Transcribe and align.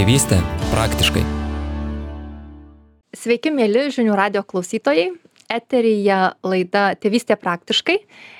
Tėvystė 0.00 0.38
praktiškai. 0.70 1.20
Sveiki, 3.12 3.50
mėly 3.52 3.82
žinių 3.92 4.14
radio 4.16 4.40
klausytojai. 4.48 5.10
Eteryje 5.52 6.20
laida 6.40 6.84
Tėvystė 6.96 7.36
praktiškai. 7.36 7.98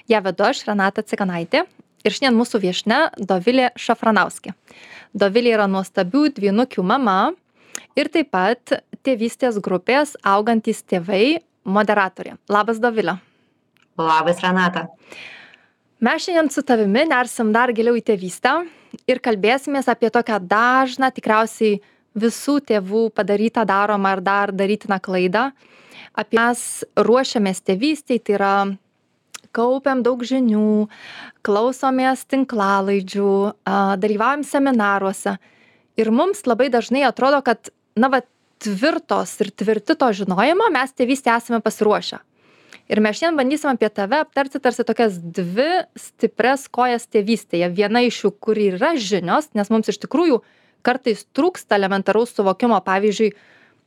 Ja 0.09 0.23
vedu 0.25 0.47
aš, 0.47 0.63
Renata 0.71 1.05
Cikanaitė. 1.05 1.67
Ir 2.01 2.17
šiandien 2.17 2.39
mūsų 2.39 2.63
viešne 2.63 3.03
Dovilė 3.21 3.69
Šafranauskė. 3.77 4.55
Dovilė 5.13 5.53
yra 5.59 5.69
nuostabių 5.69 6.31
dvynukių 6.41 6.87
mama 6.95 7.35
ir 7.93 8.09
taip 8.09 8.33
pat 8.33 8.79
tėvystės 9.05 9.61
grupės 9.61 10.17
augantys 10.25 10.81
tėvai 10.81 11.43
moderatorė. 11.69 12.39
Labas, 12.49 12.81
Dovilė. 12.81 13.19
Labas, 14.01 14.41
Renata. 14.41 14.89
Mes 16.01 16.25
šiandien 16.25 16.49
su 16.49 16.65
tavimi 16.65 17.05
nersim 17.13 17.53
dar 17.53 17.77
giliau 17.77 18.01
į 18.01 18.07
tėvystę 18.15 18.63
ir 19.11 19.21
kalbėsimės 19.23 19.89
apie 19.91 20.11
tokią 20.13 20.39
dažną, 20.51 21.11
tikriausiai 21.15 21.81
visų 22.19 22.59
tėvų 22.67 23.09
padarytą 23.15 23.65
daromą 23.69 24.17
ar 24.17 24.23
dar 24.25 24.53
darytiną 24.53 24.99
klaidą. 25.03 25.51
Apie 26.19 26.39
mes 26.39 26.63
ruošiamės 26.99 27.63
tėvystėj, 27.63 28.23
tai 28.27 28.37
yra 28.39 28.55
kaupiam 29.55 30.03
daug 30.07 30.23
žinių, 30.27 30.89
klausomės 31.47 32.25
tinklalaidžių, 32.31 33.35
dalyvaujam 34.03 34.43
seminaruose. 34.47 35.37
Ir 35.99 36.11
mums 36.15 36.45
labai 36.47 36.71
dažnai 36.71 37.05
atrodo, 37.07 37.43
kad, 37.47 37.71
na, 37.99 38.11
va, 38.11 38.23
tvirtos 38.61 39.39
ir 39.41 39.55
tvirti 39.57 39.97
to 39.99 40.11
žinojimo 40.21 40.67
mes 40.75 40.93
tėvystė 40.93 41.33
esame 41.39 41.63
pasiruošę 41.65 42.21
ir 42.91 43.01
mes 43.03 43.19
šiandien 43.19 43.39
bandysim 43.39 43.71
apie 43.71 43.89
tave 43.95 44.19
aptarti 44.25 44.61
tarsi 44.63 44.85
tokias 44.87 45.19
dvi 45.21 45.85
stiprias 45.99 46.67
kojas 46.73 47.07
tėvystėje. 47.13 47.71
Viena 47.77 48.03
iš 48.07 48.25
jų 48.25 48.33
kur 48.43 48.59
yra 48.59 48.97
žinios 48.99 49.53
nes 49.55 49.71
mums 49.71 49.93
iš 49.93 50.01
tikrųjų 50.05 50.41
kartais 50.87 51.25
trūksta 51.37 51.79
elementaraus 51.79 52.35
suvokimo 52.35 52.79
pavyzdžiui 52.85 53.33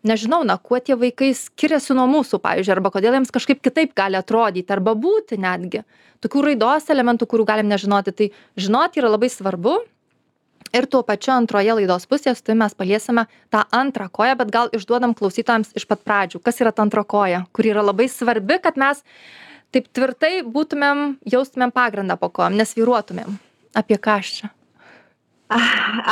nežinau 0.07 0.43
na 0.47 0.57
kuo 0.59 0.79
tie 0.83 0.95
vaikai 0.99 1.31
skiriasi 1.37 1.95
nuo 1.97 2.05
mūsų 2.11 2.39
pavyzdžiui 2.43 2.75
arba 2.75 2.91
kodėl 2.93 3.17
jiems 3.17 3.33
kažkaip 3.33 3.63
kitaip 3.63 3.95
gali 3.97 4.19
atrodyti 4.19 4.75
arba 4.75 4.95
būti 4.95 5.39
netgi. 5.41 5.83
Tokių 6.23 6.45
raidos 6.47 6.87
elementų 6.93 7.27
kurių 7.27 7.47
galim 7.47 7.71
nežinoti. 7.71 8.13
Tai 8.15 8.29
žinoti 8.59 9.01
yra 9.01 9.11
labai 9.11 9.31
svarbu 9.31 9.81
ir 10.73 10.87
tuo 10.87 11.03
pačiu 11.03 11.33
antroje 11.35 11.75
laidos 11.79 12.07
pusėje 12.09 12.35
su 12.37 12.47
tavim 12.47 12.63
mes 12.63 12.75
paliesime 12.77 13.27
tą 13.53 13.63
antrą 13.75 14.09
koją 14.11 14.35
bet 14.39 14.51
gal 14.53 14.73
išduodam 14.73 15.15
klausytojams 15.17 15.73
iš 15.79 15.87
pat 15.89 16.03
pradžių 16.07 16.43
kas 16.43 16.61
yra 16.63 16.71
ta 16.71 16.85
antra 16.85 17.03
koja 17.03 17.45
kuri 17.51 17.73
yra 17.73 17.83
labai 17.85 18.09
svarbi 18.11 18.59
kad 18.63 18.79
mes 18.79 19.03
taip 19.73 19.89
tvirtai 19.89 20.43
būtumėm 20.45 21.17
jaustumėm 21.33 21.73
pagrindą 21.73 22.17
po 22.21 22.29
kojom 22.29 22.57
nesvyruotumėm. 22.59 23.39
Apie 23.73 23.97
ką 23.97 24.19
aš 24.21 24.33
čia? 24.37 24.51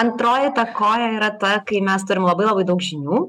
Antroji 0.01 0.51
ta 0.57 0.67
koja 0.75 1.07
yra 1.15 1.31
ta, 1.41 1.55
kai 1.65 1.79
mes 1.85 2.03
turim 2.05 2.25
labai 2.27 2.45
labai 2.49 2.65
daug 2.67 2.81
žinių 2.83 3.21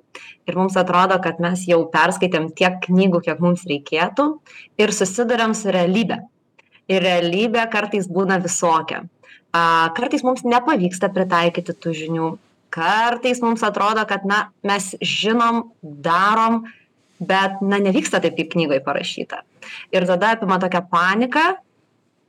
ir 0.48 0.59
mums 0.59 0.77
atrodo, 0.81 1.17
kad 1.25 1.41
mes 1.41 1.65
jau 1.69 1.83
perskaitėm 1.93 2.50
tiek 2.59 2.81
knygų, 2.84 3.23
kiek 3.28 3.41
mums 3.45 3.65
reikėtų 3.69 4.28
ir 4.83 4.93
susidurėm 4.93 5.56
su 5.56 5.73
realybė. 5.73 6.20
Ir 6.93 7.05
realybė 7.05 7.65
kartais 7.73 8.09
būna 8.11 8.41
visokia 8.43 9.05
a 9.53 9.91
kartais 9.97 10.25
mums 10.25 10.45
nepavyksta 10.48 11.12
pritaikyti 11.12 11.77
tų 11.77 11.95
žinių. 11.98 12.28
Kartais 12.72 13.42
mums 13.45 13.64
atrodo 13.67 14.05
kad 14.09 14.25
na 14.25 14.47
mes 14.64 14.94
žinom 15.00 15.67
darom 15.83 16.62
bet 17.22 17.61
na 17.62 17.78
nevyksta 17.78 18.22
taip 18.22 18.39
kaip 18.39 18.50
knygoj 18.55 18.81
parašyta. 18.86 19.42
Ir 19.94 20.09
tada 20.09 20.33
apima 20.34 20.59
tokia 20.62 20.83
panika 20.83 21.53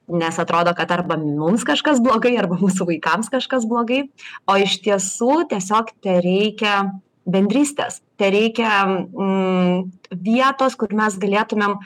nes 0.07 0.39
atrodo 0.39 0.73
kad 0.75 0.91
arba 0.91 1.17
mums 1.17 1.63
kažkas 1.63 2.01
blogai 2.03 2.35
arba 2.39 2.57
mūsų 2.59 2.87
vaikams 2.91 3.31
kažkas 3.31 3.65
blogai. 3.69 4.03
O 4.47 4.57
iš 4.59 4.79
tiesų 4.83 5.45
tiesiog 5.51 5.93
tereikia 6.03 6.91
bendrystės. 7.29 8.01
Tereikia 8.19 8.83
mm, 8.85 9.85
vietos 10.25 10.75
kur 10.79 10.93
mes 10.95 11.15
galėtumėm 11.19 11.77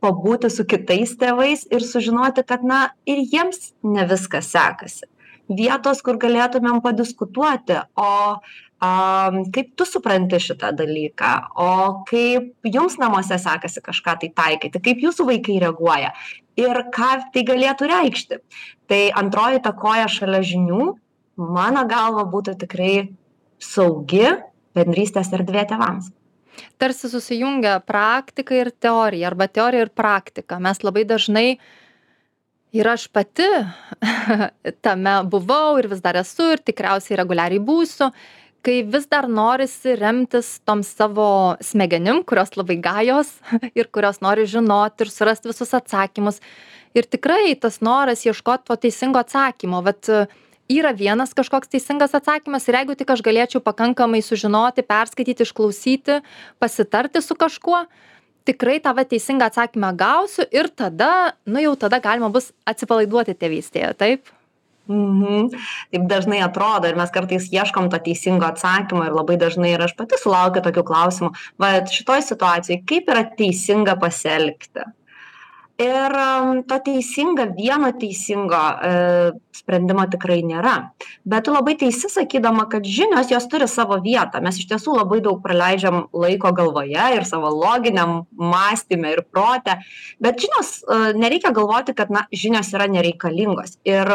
pabūti 0.00 0.50
su 0.52 0.66
kitais 0.68 1.14
tėvais 1.20 1.66
ir 1.70 1.84
sužinoti 1.84 2.44
kad 2.46 2.64
na 2.66 2.88
ir 3.08 3.22
jiems 3.22 3.72
ne 3.84 4.06
viskas 4.08 4.50
sekasi. 4.54 5.08
Vietos 5.50 6.00
kur 6.06 6.18
galėtumėm 6.20 6.80
padiskutuoti 6.84 7.82
o 7.98 8.10
a 8.80 8.90
kaip 9.52 9.74
tu 9.76 9.84
supranti 9.84 10.38
šitą 10.40 10.70
dalyką 10.72 11.30
o 11.60 11.72
kaip 12.08 12.64
jums 12.64 12.96
namuose 12.96 13.36
sekasi 13.36 13.82
kažką 13.84 14.14
tai 14.22 14.30
taikyti 14.32 14.80
kaip 14.80 15.02
jūsų 15.04 15.26
vaikai 15.28 15.58
reaguoja 15.60 16.14
ir 16.56 16.80
ką 16.94 17.10
tai 17.34 17.44
galėtų 17.44 17.90
reikšti. 17.90 18.40
Tai 18.88 19.02
antroji 19.20 19.60
ta 19.64 19.74
koja 19.76 20.08
šalia 20.08 20.40
žinių 20.40 20.94
mano 21.40 21.84
galva 21.88 22.24
būtų 22.24 22.56
tikrai 22.64 22.94
saugi 23.60 24.26
bendrystės 24.76 25.30
erdvė 25.36 25.66
tėvams. 25.70 26.10
Tarsi 26.80 27.08
susijungia 27.08 27.78
praktika 27.86 28.56
ir 28.56 28.72
teorija, 28.72 29.28
arba 29.30 29.46
teorija 29.48 29.86
ir 29.86 29.92
praktika. 29.94 30.58
Mes 30.60 30.82
labai 30.84 31.04
dažnai 31.08 31.46
ir 32.76 32.88
aš 32.88 33.06
pati 33.12 33.46
tame 34.84 35.14
buvau 35.30 35.78
ir 35.80 35.88
vis 35.90 36.02
dar 36.04 36.18
esu 36.20 36.52
ir 36.54 36.62
tikriausiai 36.64 37.18
reguliariai 37.20 37.62
būsiu, 37.64 38.10
kai 38.64 38.80
vis 38.84 39.06
dar 39.10 39.28
norisi 39.28 39.94
remtis 39.96 40.58
tom 40.68 40.84
savo 40.84 41.56
smegenim, 41.64 42.22
kurios 42.28 42.56
labai 42.58 42.76
gajos 42.82 43.32
ir 43.78 43.88
kurios 43.92 44.20
nori 44.24 44.46
žinoti 44.48 45.06
ir 45.06 45.14
surasti 45.14 45.52
visus 45.52 45.74
atsakymus. 45.76 46.42
Ir 46.96 47.06
tikrai 47.06 47.54
tas 47.60 47.78
noras 47.86 48.24
ieškoti 48.26 48.66
to 48.66 48.76
teisingo 48.84 49.20
atsakymo, 49.22 49.78
bet 49.86 50.10
yra 50.70 50.92
vienas 50.94 51.34
kažkoks 51.34 51.70
teisingas 51.72 52.14
atsakymas 52.14 52.68
ir 52.68 52.78
jeigu 52.78 52.96
tik 52.98 53.10
aš 53.10 53.24
galėčiau 53.26 53.62
pakankamai 53.64 54.22
sužinoti 54.22 54.86
perskaityti 54.86 55.46
išklausyti 55.46 56.20
pasitarti 56.62 57.22
su 57.24 57.34
kažkuo 57.34 57.84
tikrai 58.48 58.78
tą 58.82 58.94
va 58.96 59.04
teisingą 59.06 59.50
atsakymą 59.50 59.94
gausiu 59.98 60.46
ir 60.50 60.70
tada 60.70 61.32
nu 61.46 61.62
jau 61.62 61.74
tada 61.78 62.00
galima 62.02 62.30
bus 62.32 62.52
atsipalaiduoti 62.70 63.34
tėvystėje 63.34 63.94
taip? 63.98 64.30
Mhm. 64.90 65.50
Taip 65.92 66.06
dažnai 66.10 66.40
atrodo 66.42 66.88
ir 66.90 66.96
mes 66.98 67.10
kartais 67.14 67.46
ieškom 67.54 67.90
to 67.92 67.98
teisingo 68.06 68.46
atsakymo 68.48 69.04
ir 69.06 69.14
labai 69.14 69.36
dažnai 69.38 69.74
ir 69.74 69.84
aš 69.86 69.94
pati 69.98 70.18
sulaukiu 70.18 70.64
tokių 70.64 70.86
klausimų, 70.86 71.30
va 71.62 71.74
šitoj 71.86 72.24
situacijai 72.26 72.80
kaip 72.90 73.12
yra 73.12 73.22
teisinga 73.38 73.94
pasielgti 74.00 74.86
ir 75.80 76.16
to 76.68 76.78
teisinga 76.84 77.46
vieno 77.56 77.90
teisingo 77.96 78.60
e, 78.84 78.90
sprendimo 79.56 80.04
tikrai 80.12 80.40
nėra. 80.46 80.74
Bet 81.24 81.46
tu 81.46 81.54
labai 81.54 81.76
teisi 81.80 82.10
sakydama 82.12 82.66
kad 82.72 82.84
žinios 82.84 83.32
jos 83.32 83.46
turi 83.50 83.68
savo 83.70 83.96
vietą. 84.04 84.42
Mes 84.44 84.58
iš 84.60 84.68
tiesų 84.70 84.98
labai 84.98 85.20
daug 85.24 85.40
praleidžiam 85.44 86.04
laiko 86.12 86.52
galvoje 86.56 87.06
ir 87.16 87.26
savo 87.28 87.52
loginiam 87.54 88.24
mąstyme 88.36 89.14
ir 89.14 89.24
prote. 89.32 89.78
Bet 90.20 90.42
žinios 90.44 90.74
e, 90.82 91.00
nereikia 91.20 91.54
galvoti 91.56 91.96
kad 91.96 92.12
na 92.12 92.26
žinios 92.32 92.72
yra 92.76 92.88
nereikalingos. 92.90 93.78
Ir 93.88 94.10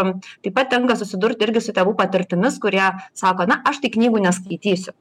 taip 0.45 0.53
pat 0.55 0.69
tenka 0.73 0.97
susidurti 0.99 1.47
irgi 1.47 1.65
su 1.65 1.73
tėvų 1.75 1.95
patirtimis 1.97 2.61
kurie 2.61 2.91
sako 3.17 3.49
na 3.49 3.61
aš 3.65 3.81
tai 3.81 3.93
knygų 3.97 4.21
neskaitysiu. 4.27 4.93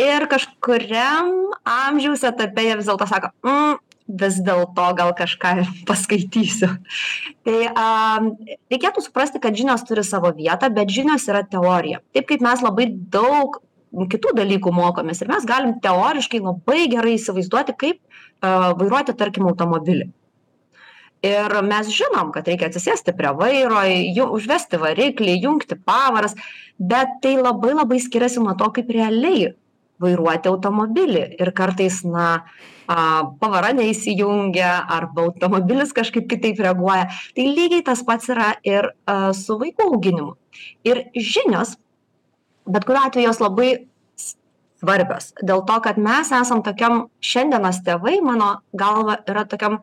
Ir 0.00 0.24
kažkuriam 0.30 1.28
amžiaus 1.68 2.22
etape 2.24 2.64
jie 2.64 2.76
vis 2.78 2.88
dėlto 2.88 3.08
sako 3.10 3.28
mm, 3.44 3.76
vis 4.08 4.40
dėlto 4.44 4.88
gal 4.96 5.12
kažką 5.16 5.54
ir 5.62 5.70
paskaitysiu. 5.88 6.70
Tai 7.46 7.56
a, 7.68 7.86
reikėtų 8.72 9.04
suprasti, 9.04 9.40
kad 9.42 9.56
žinios 9.58 9.84
turi 9.88 10.04
savo 10.06 10.32
vietą, 10.36 10.70
bet 10.72 10.92
žinios 10.92 11.28
yra 11.28 11.44
teorija. 11.44 12.00
Taip 12.16 12.28
kaip 12.30 12.44
mes 12.44 12.64
labai 12.64 12.88
daug 12.88 13.60
kitų 13.88 14.34
dalykų 14.36 14.72
mokomės 14.74 15.22
ir 15.22 15.30
mes 15.32 15.46
galim 15.48 15.78
teoriškai 15.84 16.42
labai 16.44 16.86
gerai 16.92 17.16
įsivaizduoti, 17.16 17.76
kaip 17.78 18.00
a, 18.40 18.72
vairuoti, 18.78 19.16
tarkim, 19.16 19.48
automobilį. 19.52 20.08
Ir 21.26 21.50
mes 21.66 21.88
žinom, 21.90 22.30
kad 22.30 22.46
reikia 22.46 22.68
atsisėsti 22.68 23.10
prie 23.18 23.32
vairo, 23.34 23.80
užvesti 24.38 24.78
variklį, 24.78 25.34
jungti 25.42 25.74
pavaras, 25.74 26.36
bet 26.78 27.18
tai 27.24 27.34
labai 27.40 27.72
labai 27.74 27.98
skiriasi 27.98 28.38
nuo 28.44 28.54
to, 28.58 28.68
kaip 28.76 28.92
realiai 28.94 29.56
vairuoti 29.98 30.46
automobilį. 30.46 31.24
Ir 31.42 31.50
kartais, 31.58 32.04
na, 32.06 32.44
pavara 32.88 33.74
neįsijungia 33.76 34.70
arba 34.88 35.28
automobilis 35.28 35.92
kažkaip 35.96 36.28
kitaip 36.30 36.62
reaguoja. 36.64 37.10
Tai 37.36 37.44
lygiai 37.44 37.84
tas 37.84 38.00
pats 38.06 38.32
yra 38.32 38.54
ir 38.64 38.90
su 39.36 39.58
vaikų 39.60 39.90
auginimu. 39.92 40.32
Ir 40.88 41.04
žinios 41.12 41.76
bet 42.68 42.84
kuriuo 42.84 43.06
atveju 43.08 43.28
jos 43.28 43.40
labai 43.42 43.70
svarbios. 44.78 45.32
Dėl 45.42 45.64
to 45.66 45.78
kad 45.84 45.98
mes 46.00 46.30
esam 46.34 46.62
tokiam 46.66 47.06
šiandienos 47.24 47.82
tėvai 47.86 48.18
mano 48.24 48.58
galva 48.76 49.18
yra 49.28 49.44
tokiam 49.48 49.80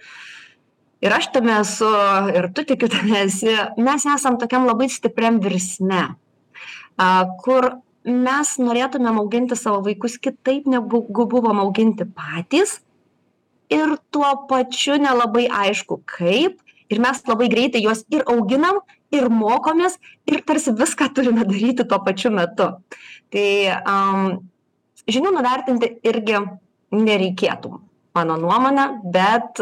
ir 1.03 1.15
aš 1.15 1.31
tame 1.35 1.57
esu 1.61 1.89
ir 2.35 2.49
tu 2.55 2.63
tikiu 2.67 2.89
tame 2.91 3.25
esi 3.25 3.55
mes 3.77 4.05
esam 4.15 4.39
tokiam 4.41 4.67
labai 4.69 4.87
stipriam 4.91 5.41
virsme 5.43 6.05
a 6.95 7.09
kur 7.43 7.73
mes 8.05 8.55
norėtumėm 8.61 9.19
auginti 9.19 9.57
savo 9.59 9.81
vaikus 9.83 10.19
kitaip 10.21 10.69
negu 10.69 11.03
buvom 11.09 11.59
auginti 11.65 12.05
patys 12.05 12.79
ir 13.69 13.95
tuo 14.12 14.31
pačiu 14.50 15.00
nelabai 15.01 15.47
aišku 15.50 16.01
kaip. 16.06 16.62
Ir 16.89 17.00
mes 17.01 17.23
labai 17.25 17.47
greitai 17.50 17.81
juos 17.81 18.03
ir 18.13 18.21
auginam 18.29 18.77
ir 19.15 19.25
mokomės 19.33 19.97
ir 20.29 20.44
tarsi 20.45 20.73
viską 20.75 21.07
turime 21.17 21.45
daryti 21.47 21.85
tuo 21.88 21.97
pačiu 22.06 22.29
metu. 22.33 22.67
Tai 23.33 23.47
am 23.89 24.27
žinių 25.09 25.33
nuvertinti 25.33 25.95
irgi 26.06 26.44
nereikėtų 26.94 27.73
mano 28.15 28.38
nuomone 28.39 28.85
bet 29.12 29.59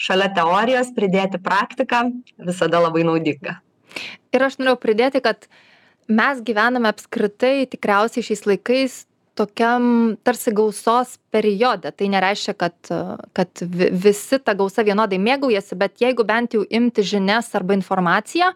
šalia 0.00 0.30
teorijos 0.34 0.90
pridėti 0.96 1.40
praktiką 1.42 2.06
visada 2.48 2.80
labai 2.82 3.04
naudinga. 3.06 3.60
Ir 4.32 4.46
aš 4.48 4.58
norėjau 4.58 4.80
pridėti 4.82 5.22
kad 5.24 5.46
mes 6.08 6.40
gyvename 6.44 6.90
apskritai 6.90 7.68
tikriausiai 7.70 8.26
šiais 8.26 8.46
laikais 8.48 8.98
tokiam 9.38 10.16
tarsi 10.24 10.52
gausos 10.52 11.16
periode. 11.32 11.92
Tai 11.96 12.08
nereiškia 12.14 12.54
kad 12.54 12.92
kad 13.32 13.62
vi 13.62 13.88
visi 13.92 14.38
ta 14.38 14.54
gausa 14.54 14.84
vienodai 14.84 15.20
mėgaujasi 15.22 15.78
bet 15.78 16.02
jeigu 16.04 16.26
bent 16.28 16.54
jau 16.56 16.64
imti 16.68 17.04
žinias 17.14 17.54
arba 17.54 17.76
informaciją 17.78 18.52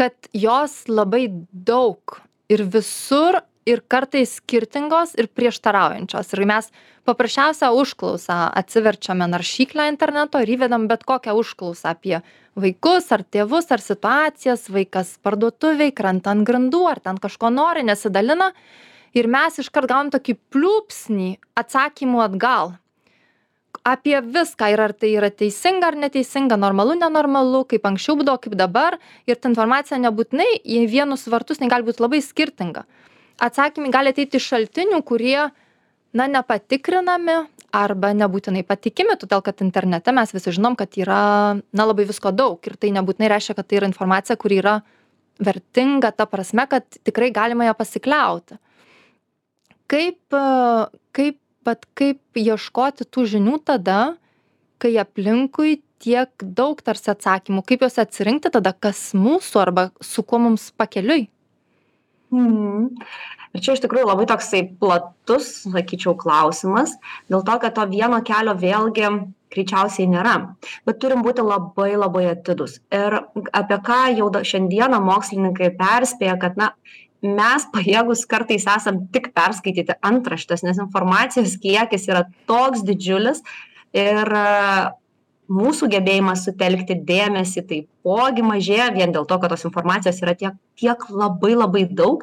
kad 0.00 0.14
jos 0.32 0.86
labai 0.88 1.28
daug 1.52 2.20
ir 2.48 2.64
visur 2.64 3.42
ir 3.68 3.82
kartais 3.88 4.38
skirtingos 4.40 5.12
ir 5.20 5.28
prieštaraujančios. 5.28 6.32
Ir 6.34 6.46
mes 6.48 6.70
paprasčiausią 7.08 7.70
užklausą 7.76 8.38
atsiverčiame 8.60 9.28
naršyklę 9.30 9.88
interneto 9.92 10.40
ir 10.42 10.54
įvedam 10.56 10.86
bet 10.90 11.04
kokią 11.08 11.34
užklausą 11.38 11.92
apie 11.92 12.20
vaikus 12.58 13.10
ar 13.14 13.24
tėvus 13.24 13.70
ar 13.74 13.82
situacijas 13.84 14.68
vaikas 14.72 15.16
parduotuvėj 15.24 15.92
krenta 15.96 16.34
ant 16.34 16.46
grindų 16.48 16.84
ar 16.90 17.02
ten 17.04 17.20
kažko 17.20 17.52
nori 17.54 17.84
nesidalina 17.86 18.50
ir 19.14 19.28
mes 19.30 19.58
iškart 19.62 19.90
gaunam 19.90 20.10
tokį 20.14 20.36
pliūpsnį 20.52 21.30
atsakymų 21.58 22.22
atgal. 22.24 22.74
Apie 23.86 24.18
viską 24.20 24.68
ir 24.74 24.82
ar 24.82 24.92
tai 24.92 25.12
yra 25.16 25.30
teisinga 25.32 25.88
ar 25.88 25.96
neteisinga 25.96 26.58
normalu 26.60 26.98
nenormalu 27.00 27.62
kaip 27.70 27.86
anksčiau 27.88 28.18
būdavo 28.18 28.42
kaip 28.44 28.56
dabar. 28.58 28.98
Ir 29.30 29.38
ta 29.38 29.48
informacija 29.48 29.98
nebūtinai 30.02 30.48
į 30.60 30.84
vienus 30.90 31.24
vartus 31.30 31.60
jinai 31.60 31.70
gali 31.72 31.88
būt 31.88 32.02
labai 32.02 32.20
skirtinga. 32.24 32.84
Atsakymai 33.40 33.92
gali 33.94 34.12
ateiti 34.12 34.36
iš 34.36 34.50
šaltinių 34.52 35.00
kurie 35.06 35.48
na 36.12 36.26
nepatikrinami 36.28 37.38
arba 37.72 38.10
nebūtinai 38.18 38.66
patikimi 38.66 39.14
todėl 39.16 39.40
kad 39.46 39.62
internete 39.64 40.12
mes 40.12 40.34
visi 40.34 40.52
žinom 40.58 40.76
kad 40.76 40.98
yra 40.98 41.56
na 41.56 41.86
labai 41.86 42.04
visko 42.10 42.34
daug. 42.34 42.58
Ir 42.66 42.76
tai 42.76 42.90
nebūtinai 42.98 43.30
reiškia 43.32 43.56
kad 43.56 43.70
tai 43.70 43.80
yra 43.80 43.88
informacija 43.88 44.36
kuri 44.36 44.60
yra 44.60 44.80
vertinga 45.40 46.10
ta 46.12 46.26
prasme 46.28 46.66
kad 46.68 46.84
tikrai 47.00 47.30
galima 47.32 47.70
ja 47.70 47.78
pasikliauti 47.78 48.58
kaip 49.90 50.38
kaip 51.16 51.38
vat 51.66 51.84
kaip 51.98 52.40
ieškoti 52.40 53.06
tų 53.10 53.26
žinių 53.34 53.58
tada 53.66 54.00
kai 54.80 54.94
aplinkui 55.02 55.80
tiek 56.00 56.30
daug 56.40 56.80
tarsi 56.84 57.12
atsakymų 57.12 57.64
kaip 57.68 57.84
juos 57.84 58.00
atsirinkti 58.00 58.52
tada 58.54 58.72
kas 58.72 59.10
mūsų 59.16 59.60
arba 59.60 59.90
su 60.00 60.24
kuo 60.24 60.40
mums 60.46 60.70
pakeliui? 60.72 61.28
Mhm. 62.30 62.88
Ir 63.50 63.62
čia 63.66 63.74
iš 63.74 63.82
tikrųjų 63.82 64.06
labai 64.06 64.28
toksai 64.30 64.62
platus 64.78 65.50
sakyčiau 65.66 66.14
klausimas 66.18 66.94
dėl 67.28 67.42
to 67.46 67.58
kad 67.62 67.74
to 67.74 67.86
vieno 67.90 68.20
kelio 68.26 68.54
vėlgi 68.54 69.10
greičiausiai 69.50 70.06
nėra. 70.06 70.36
Bet 70.86 71.00
turim 71.02 71.24
būti 71.26 71.42
labai 71.42 71.90
labai 71.98 72.28
atidūs. 72.30 72.78
Ir 72.94 73.18
apie 73.50 73.78
ką 73.88 74.00
jau 74.14 74.30
šiandieną 74.30 75.00
mokslininkai 75.02 75.72
perspėja 75.80 76.36
kad 76.38 76.60
na 76.60 76.70
mes 77.22 77.66
pajėgūs 77.74 78.24
kartais 78.30 78.64
esam 78.68 79.04
tik 79.12 79.32
perskaityti 79.36 79.98
antraštes 80.06 80.64
nes 80.64 80.80
informacijos 80.80 81.58
kiekis 81.60 82.08
yra 82.08 82.24
toks 82.48 82.84
didžiulis 82.86 83.42
ir 83.96 84.32
mūsų 85.50 85.88
gebėjimas 85.90 86.44
sutelkti 86.46 86.94
dėmesį 87.06 87.62
taipogi 87.66 88.44
mažėja 88.46 88.90
vien 88.94 89.10
dėl 89.14 89.26
to 89.26 89.38
kad 89.42 89.50
tos 89.50 89.66
informacijos 89.66 90.20
yra 90.22 90.36
tiek 90.38 90.58
tiek 90.78 91.02
labai 91.10 91.52
labai 91.56 91.84
daug. 91.90 92.22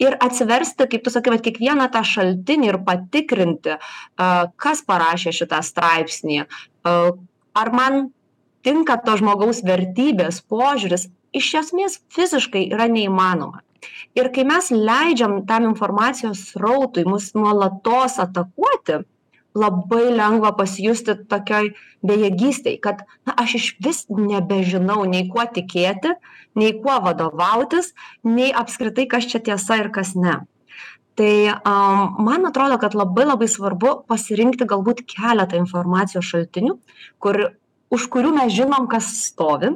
Ir 0.00 0.14
atsiversti 0.22 0.86
kaip 0.86 1.04
tu 1.04 1.12
sakai 1.12 1.34
vat 1.34 1.44
kiekvieną 1.44 1.88
tą 1.92 2.04
šaltinį 2.06 2.70
ir 2.70 2.80
patikrinti 2.86 3.76
a 3.78 4.30
kas 4.56 4.84
parašė 4.86 5.34
šitą 5.40 5.60
straipsnį 5.66 6.44
a 6.86 6.94
ar 7.58 7.72
man 7.74 8.10
tinka 8.62 8.98
to 9.02 9.18
žmogaus 9.18 9.64
vertybės 9.66 10.40
požiūris 10.46 11.08
iš 11.34 11.50
esmės 11.60 11.98
fiziškai 12.14 12.68
yra 12.70 12.86
neįmanoma 12.90 13.64
ir 14.18 14.32
kai 14.34 14.44
mes 14.48 14.70
leidžiam 14.72 15.40
tam 15.46 15.68
informacijos 15.70 16.48
srautui 16.52 17.06
mus 17.08 17.32
nuolatos 17.34 18.18
atakuoti 18.24 19.02
labai 19.58 20.10
lengva 20.14 20.52
pasijusti 20.56 21.14
tokioj 21.30 21.72
bejėgystėj 22.06 22.78
kad 22.84 23.02
na 23.26 23.34
aš 23.42 23.56
išvis 23.58 24.04
nebežinau 24.12 25.02
nei 25.08 25.26
kuo 25.32 25.44
tikėti 25.54 26.14
nei 26.58 26.74
kuo 26.82 26.98
vadovautis 27.04 27.92
nei 28.26 28.52
apskritai 28.62 29.08
kas 29.10 29.28
čia 29.30 29.42
tiesa 29.50 29.80
ir 29.82 29.90
kas 29.94 30.14
ne. 30.14 30.40
Tai 31.18 31.32
am 31.66 32.20
man 32.22 32.46
atrodo 32.46 32.78
kad 32.78 32.94
labai 32.94 33.26
labai 33.26 33.48
svarbu 33.50 33.94
pasirinkti 34.10 34.68
galbūt 34.70 35.02
keletą 35.10 35.58
informacijos 35.58 36.28
šaltinių 36.30 36.76
kur 37.18 37.40
už 37.90 38.06
kurių 38.12 38.34
mes 38.36 38.54
žinom 38.54 38.86
kas 38.90 39.08
stovi 39.24 39.72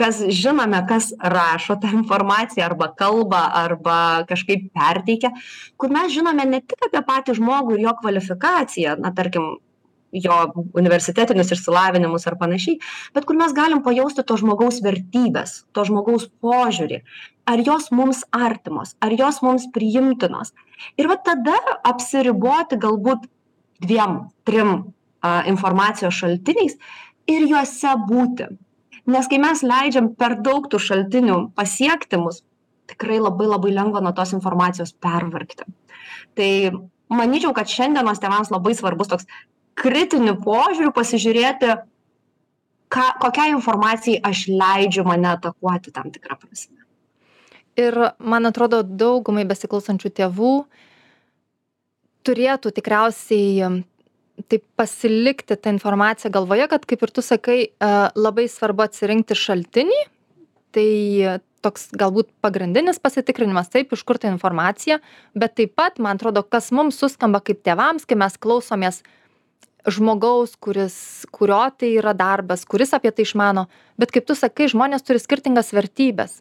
kas 0.00 0.20
žinome 0.40 0.80
kas 0.88 1.10
rašo 1.20 1.76
tą 1.80 1.92
informaciją 2.00 2.66
arba 2.66 2.90
kalba 2.96 3.42
arba 3.62 3.98
kažkaip 4.28 4.70
perteikia 4.76 5.32
kur 5.76 5.92
mes 5.96 6.12
žinome 6.12 6.46
ne 6.48 6.60
tik 6.60 6.88
apie 6.88 7.02
patį 7.06 7.36
žmogų 7.40 7.76
ir 7.76 7.88
jo 7.88 7.96
kvalifikaciją 8.02 8.96
na 9.00 9.12
tarkim 9.16 9.58
jo 10.12 10.36
universitetinius 10.74 11.52
išsilavinimus 11.54 12.26
ar 12.26 12.36
panašiai 12.40 12.80
bet 13.14 13.26
kur 13.26 13.38
mes 13.38 13.52
galim 13.54 13.82
pajausti 13.86 14.24
to 14.26 14.36
žmogaus 14.40 14.80
vertybes 14.84 15.60
to 15.72 15.84
žmogaus 15.86 16.26
požiūrį. 16.42 17.02
Ar 17.50 17.62
jos 17.66 17.90
mums 17.94 18.24
artimos 18.30 18.94
ar 19.02 19.14
jos 19.18 19.40
mums 19.42 19.66
priimtinos. 19.74 20.52
Ir 20.98 21.08
va 21.10 21.16
tada 21.18 21.56
apsiriboti 21.86 22.78
galbūt 22.80 23.28
dviem 23.82 24.26
trim 24.44 24.92
a 25.20 25.42
informacijos 25.50 26.16
šaltiniais 26.16 26.76
ir 27.28 27.46
juose 27.48 27.94
būti 28.08 28.48
nes 29.12 29.28
kai 29.30 29.40
mes 29.42 29.64
leidžiam 29.66 30.12
per 30.18 30.38
daug 30.44 30.68
tų 30.70 30.80
šaltinių 30.86 31.40
pasiekti 31.58 32.20
mus 32.20 32.42
tikrai 32.90 33.20
labai 33.22 33.46
labai 33.50 33.74
lengva 33.74 34.02
nuo 34.02 34.12
tos 34.16 34.34
informacijos 34.34 34.92
pervargti. 34.92 35.66
Tai 36.34 36.50
manyčiau 37.12 37.54
kad 37.54 37.70
šiandienos 37.70 38.22
tėvams 38.22 38.50
labai 38.54 38.74
svarbus 38.78 39.10
toks 39.12 39.28
kritiniu 39.78 40.36
požiūriu 40.42 40.92
pasižiūrėti 40.96 41.76
ką 42.90 43.06
kokiai 43.22 43.54
informacijai 43.54 44.20
aš 44.26 44.46
leidžiu 44.50 45.06
mane 45.06 45.30
atakuoti 45.36 45.94
tam 45.94 46.10
tikra 46.10 46.36
prasme. 46.40 46.80
Ir 47.78 47.94
man 48.18 48.50
atrodo 48.50 48.82
daugumai 48.82 49.46
besiklausančių 49.48 50.10
tėvų 50.18 50.54
turėtų 52.26 52.74
tikriausiai 52.76 53.70
taip 54.48 54.64
pasilikti 54.78 55.56
tą 55.56 55.74
informaciją 55.74 56.32
galvoje 56.32 56.68
kad 56.72 56.86
kaip 56.86 57.02
ir 57.02 57.12
tu 57.14 57.22
sakai 57.24 57.60
labai 58.16 58.48
svarbu 58.48 58.86
atsirinkti 58.86 59.36
šaltinį. 59.36 60.00
Tai 60.70 60.90
toks 61.64 61.90
galbūt 61.98 62.30
pagrindinis 62.44 63.00
pasitikrinimas 63.02 63.70
taip 63.72 63.92
iš 63.92 64.04
kur 64.06 64.18
ta 64.20 64.30
informacija 64.30 65.00
bet 65.36 65.56
taip 65.58 65.74
pat 65.76 65.98
man 65.98 66.16
atrodo 66.16 66.42
kas 66.42 66.70
mums 66.72 67.00
suskamba 67.00 67.42
kaip 67.44 67.60
tėvams 67.66 68.06
kai 68.08 68.16
mes 68.20 68.38
klausomės 68.40 69.02
žmogaus 69.88 70.56
kuris 70.60 71.26
kurio 71.32 71.62
tai 71.76 71.94
yra 71.96 72.14
darbas 72.16 72.64
kuris 72.68 72.94
apie 72.96 73.12
tai 73.12 73.24
išmano. 73.24 73.66
Bet 74.00 74.12
kaip 74.12 74.26
tu 74.28 74.36
sakai 74.36 74.68
žmonės 74.72 75.04
turi 75.06 75.20
skirtingas 75.22 75.72
vertybes. 75.76 76.40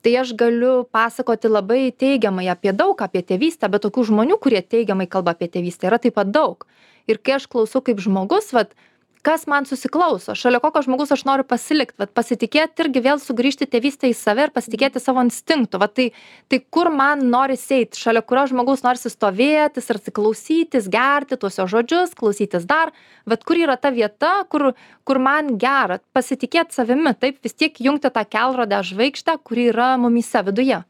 Tai 0.00 0.12
aš 0.22 0.32
galiu 0.38 0.86
pasakoti 0.88 1.50
labai 1.50 1.90
teigiamai 1.92 2.48
apie 2.48 2.72
daug 2.72 3.00
apie 3.04 3.22
tėvystę 3.26 3.68
bet 3.68 3.84
tokių 3.84 4.06
žmonių 4.10 4.38
kurie 4.40 4.62
teigiamai 4.62 5.06
kalba 5.10 5.36
apie 5.36 5.50
tėvystę 5.52 5.90
yra 5.90 6.00
taip 6.00 6.16
pat 6.16 6.30
daug 6.32 6.66
ir 7.08 7.20
kai 7.22 7.38
aš 7.38 7.48
klausau 7.50 7.82
kaip 7.84 8.00
žmogus 8.02 8.52
vat 8.56 8.74
kas 9.22 9.46
man 9.46 9.66
susiklauso 9.68 10.34
šalia 10.34 10.60
kokio 10.62 10.82
žmogaus 10.86 11.12
aš 11.12 11.24
noriu 11.28 11.44
pasilikt 11.44 11.98
vat 12.00 12.12
pasitikėt 12.16 12.80
irgi 12.84 13.02
vėl 13.04 13.20
sugrįžti 13.20 13.68
tėvyste 13.68 14.08
į 14.10 14.16
save 14.16 14.46
ir 14.46 14.52
pasitikėti 14.54 15.02
savo 15.02 15.22
instinktu 15.24 15.80
va 15.82 15.90
tai 15.92 16.10
tai 16.48 16.60
kur 16.76 16.90
man 16.94 17.26
norisi 17.32 17.82
eit 17.82 18.00
šalia 18.00 18.24
kurio 18.24 18.46
žmogaus 18.52 18.84
norisi 18.86 19.12
stovėtis 19.12 19.92
ir 19.92 20.00
klausytis 20.16 20.88
gerti 20.92 21.36
tuos 21.40 21.60
jo 21.60 21.68
žodžius 21.74 22.16
klausytis 22.16 22.64
dar 22.68 22.94
vat 23.28 23.44
kur 23.44 23.60
yra 23.60 23.76
ta 23.76 23.92
vieta 23.92 24.32
kur 24.48 24.72
kur 25.04 25.20
man 25.20 25.56
gera 25.60 26.00
pasitikėt 26.16 26.72
savimi 26.76 27.14
taip 27.14 27.44
vis 27.44 27.56
tiek 27.56 27.76
įjungti 27.76 28.12
tą 28.14 28.24
kelrodę 28.24 28.80
žvaigždę 28.92 29.36
kuri 29.44 29.70
yra 29.74 29.96
mumyse 30.00 30.44
viduje. 30.48 30.84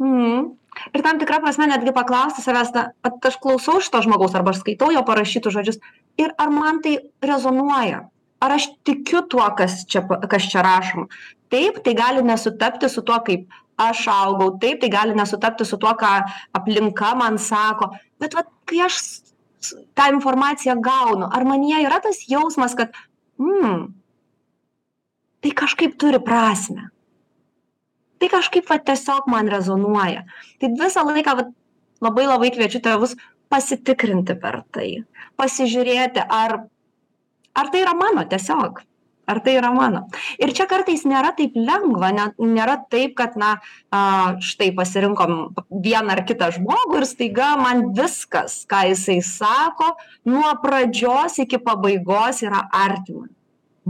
Mhm 0.00 0.59
ir 0.94 1.02
tam 1.04 1.18
tikra 1.20 1.40
prasme 1.42 1.68
netgi 1.70 1.92
paklausti 1.96 2.44
savęs 2.44 2.72
na 2.76 2.86
aš 3.04 3.38
klausau 3.42 3.80
šito 3.84 4.02
žmogaus 4.06 4.34
arba 4.38 4.54
aš 4.54 4.62
skaitau 4.62 4.90
jo 4.94 5.02
parašytus 5.06 5.56
žodžius 5.56 5.80
ir 6.20 6.34
ar 6.38 6.52
man 6.54 6.80
tai 6.84 6.96
rezonuoja 7.22 8.06
ar 8.40 8.56
aš 8.56 8.70
tikiu 8.88 9.22
tuo 9.22 9.48
kas 9.56 9.84
čia 9.86 10.04
kas 10.04 10.48
čia 10.52 10.64
rašoma 10.66 11.08
taip 11.52 11.82
tai 11.84 11.94
gali 11.94 12.24
nesutapti 12.26 12.88
su 12.88 13.02
tuo 13.02 13.20
kaip 13.26 13.48
aš 13.80 14.06
augau 14.12 14.56
taip 14.62 14.80
tai 14.80 14.90
gali 14.92 15.16
nesutapti 15.16 15.64
su 15.64 15.76
tuo 15.76 15.94
ką 16.02 16.16
aplinka 16.56 17.14
man 17.14 17.38
sako 17.38 17.92
bet 18.20 18.34
vat 18.34 18.50
kai 18.64 18.84
aš 18.88 19.00
tą 19.94 20.12
informaciją 20.12 20.80
gaunu 20.80 21.28
ar 21.28 21.44
manyje 21.44 21.86
yra 21.86 22.00
tas 22.00 22.24
jausmas 22.28 22.74
kad 22.74 22.92
mm 23.38 24.00
tai 25.40 25.52
kažkaip 25.56 25.96
turi 25.98 26.20
prasmę. 26.20 26.88
Tai 28.20 28.28
kažkaip 28.28 28.68
va, 28.68 28.76
tiesiog 28.84 29.28
man 29.32 29.48
rezonuoja. 29.48 30.26
Tai 30.60 30.72
visą 30.76 31.04
laiką 31.08 31.36
va, 31.38 31.46
labai 32.04 32.26
labai 32.28 32.52
kviečiu 32.54 32.82
tėvus 32.84 33.16
pasitikrinti 33.50 34.36
per 34.40 34.60
tai, 34.74 35.02
pasižiūrėti, 35.40 36.22
ar, 36.22 36.60
ar 37.56 37.72
tai 37.72 37.82
yra 37.82 37.96
mano 37.98 38.26
tiesiog. 38.28 38.84
Ar 39.30 39.38
tai 39.44 39.52
yra 39.60 39.68
mano. 39.70 40.00
Ir 40.42 40.50
čia 40.56 40.64
kartais 40.66 41.04
nėra 41.06 41.30
taip 41.38 41.54
lengva 41.54 42.08
nėra 42.34 42.80
taip 42.90 43.12
kad 43.20 43.36
na 43.38 43.52
štai 44.42 44.72
pasirinkom 44.74 45.36
vieną 45.70 46.16
ar 46.16 46.24
kitą 46.26 46.48
žmogų 46.56 46.98
ir 46.98 47.06
staiga 47.06 47.52
man 47.60 47.92
viskas 47.94 48.64
ką 48.70 48.88
jisai 48.90 49.20
sako 49.22 49.92
nuo 50.26 50.50
pradžios 50.64 51.38
iki 51.44 51.62
pabaigos 51.62 52.42
yra 52.42 52.64
artima 52.74 53.28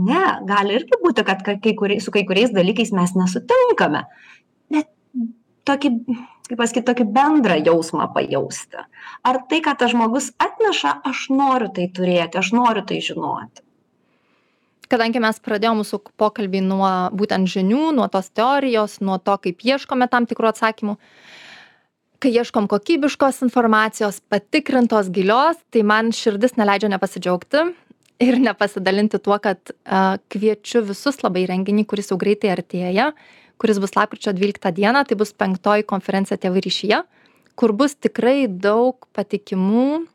ne 0.09 0.23
gali 0.49 0.77
irgi 0.79 0.99
būti 1.03 1.25
kad 1.27 1.43
kai 1.45 1.73
kuriais 1.77 2.05
su 2.05 2.13
kai 2.13 2.25
kuriais 2.27 2.53
dalykais 2.55 2.93
mes 2.97 3.15
nesutinkame. 3.17 4.05
Bet 4.71 4.89
tokį 5.67 5.95
kaip 6.51 6.59
pasakyt 6.59 6.87
tokį 6.89 7.07
bendrą 7.15 7.57
jausmą 7.63 8.09
pajausti. 8.15 8.83
Ar 9.23 9.39
tai 9.47 9.61
ką 9.63 9.75
tas 9.79 9.93
žmogus 9.93 10.31
atneša 10.41 10.97
aš 11.07 11.27
noriu 11.31 11.69
tai 11.71 11.87
turėti 11.95 12.39
aš 12.41 12.51
noriu 12.55 12.83
tai 12.87 12.99
žinoti. 13.03 13.63
Kadangi 14.91 15.21
mes 15.23 15.37
pradėjom 15.39 15.79
mūsų 15.79 16.01
pokalbį 16.19 16.59
nuo 16.65 16.89
būtent 17.15 17.47
žinių, 17.47 17.93
nuo 17.95 18.09
tos 18.11 18.27
teorijos, 18.35 18.97
nuo 18.99 19.15
to, 19.23 19.37
kaip 19.39 19.63
ieškome 19.63 20.09
tam 20.11 20.27
tikrų 20.27 20.49
atsakymų, 20.49 20.97
kai 22.19 22.33
ieškom 22.35 22.67
kokybiškos 22.67 23.39
informacijos, 23.47 24.19
patikrintos, 24.27 25.07
gilios, 25.15 25.61
tai 25.71 25.85
man 25.87 26.11
širdis 26.11 26.59
neleidžia 26.59 26.91
nepasidžiaugti 26.91 27.69
ir 28.21 28.39
nepasidalinti 28.41 29.19
tuo, 29.23 29.37
kad 29.41 29.73
uh, 29.73 30.17
kviečiu 30.31 30.83
visus 30.87 31.21
labai 31.25 31.45
renginį, 31.49 31.85
kuris 31.89 32.11
jau 32.11 32.19
greitai 32.21 32.53
artėja, 32.53 33.11
kuris 33.61 33.81
bus 33.81 33.95
lapkričio 33.97 34.33
12 34.37 34.73
dieną, 34.77 35.03
tai 35.07 35.17
bus 35.17 35.33
penktoji 35.37 35.85
konferencija 35.89 36.39
Tėvai 36.41 36.63
ryšyje, 36.65 37.01
kur 37.59 37.73
bus 37.77 37.95
tikrai 37.97 38.47
daug 38.49 39.07
patikimų, 39.13 40.05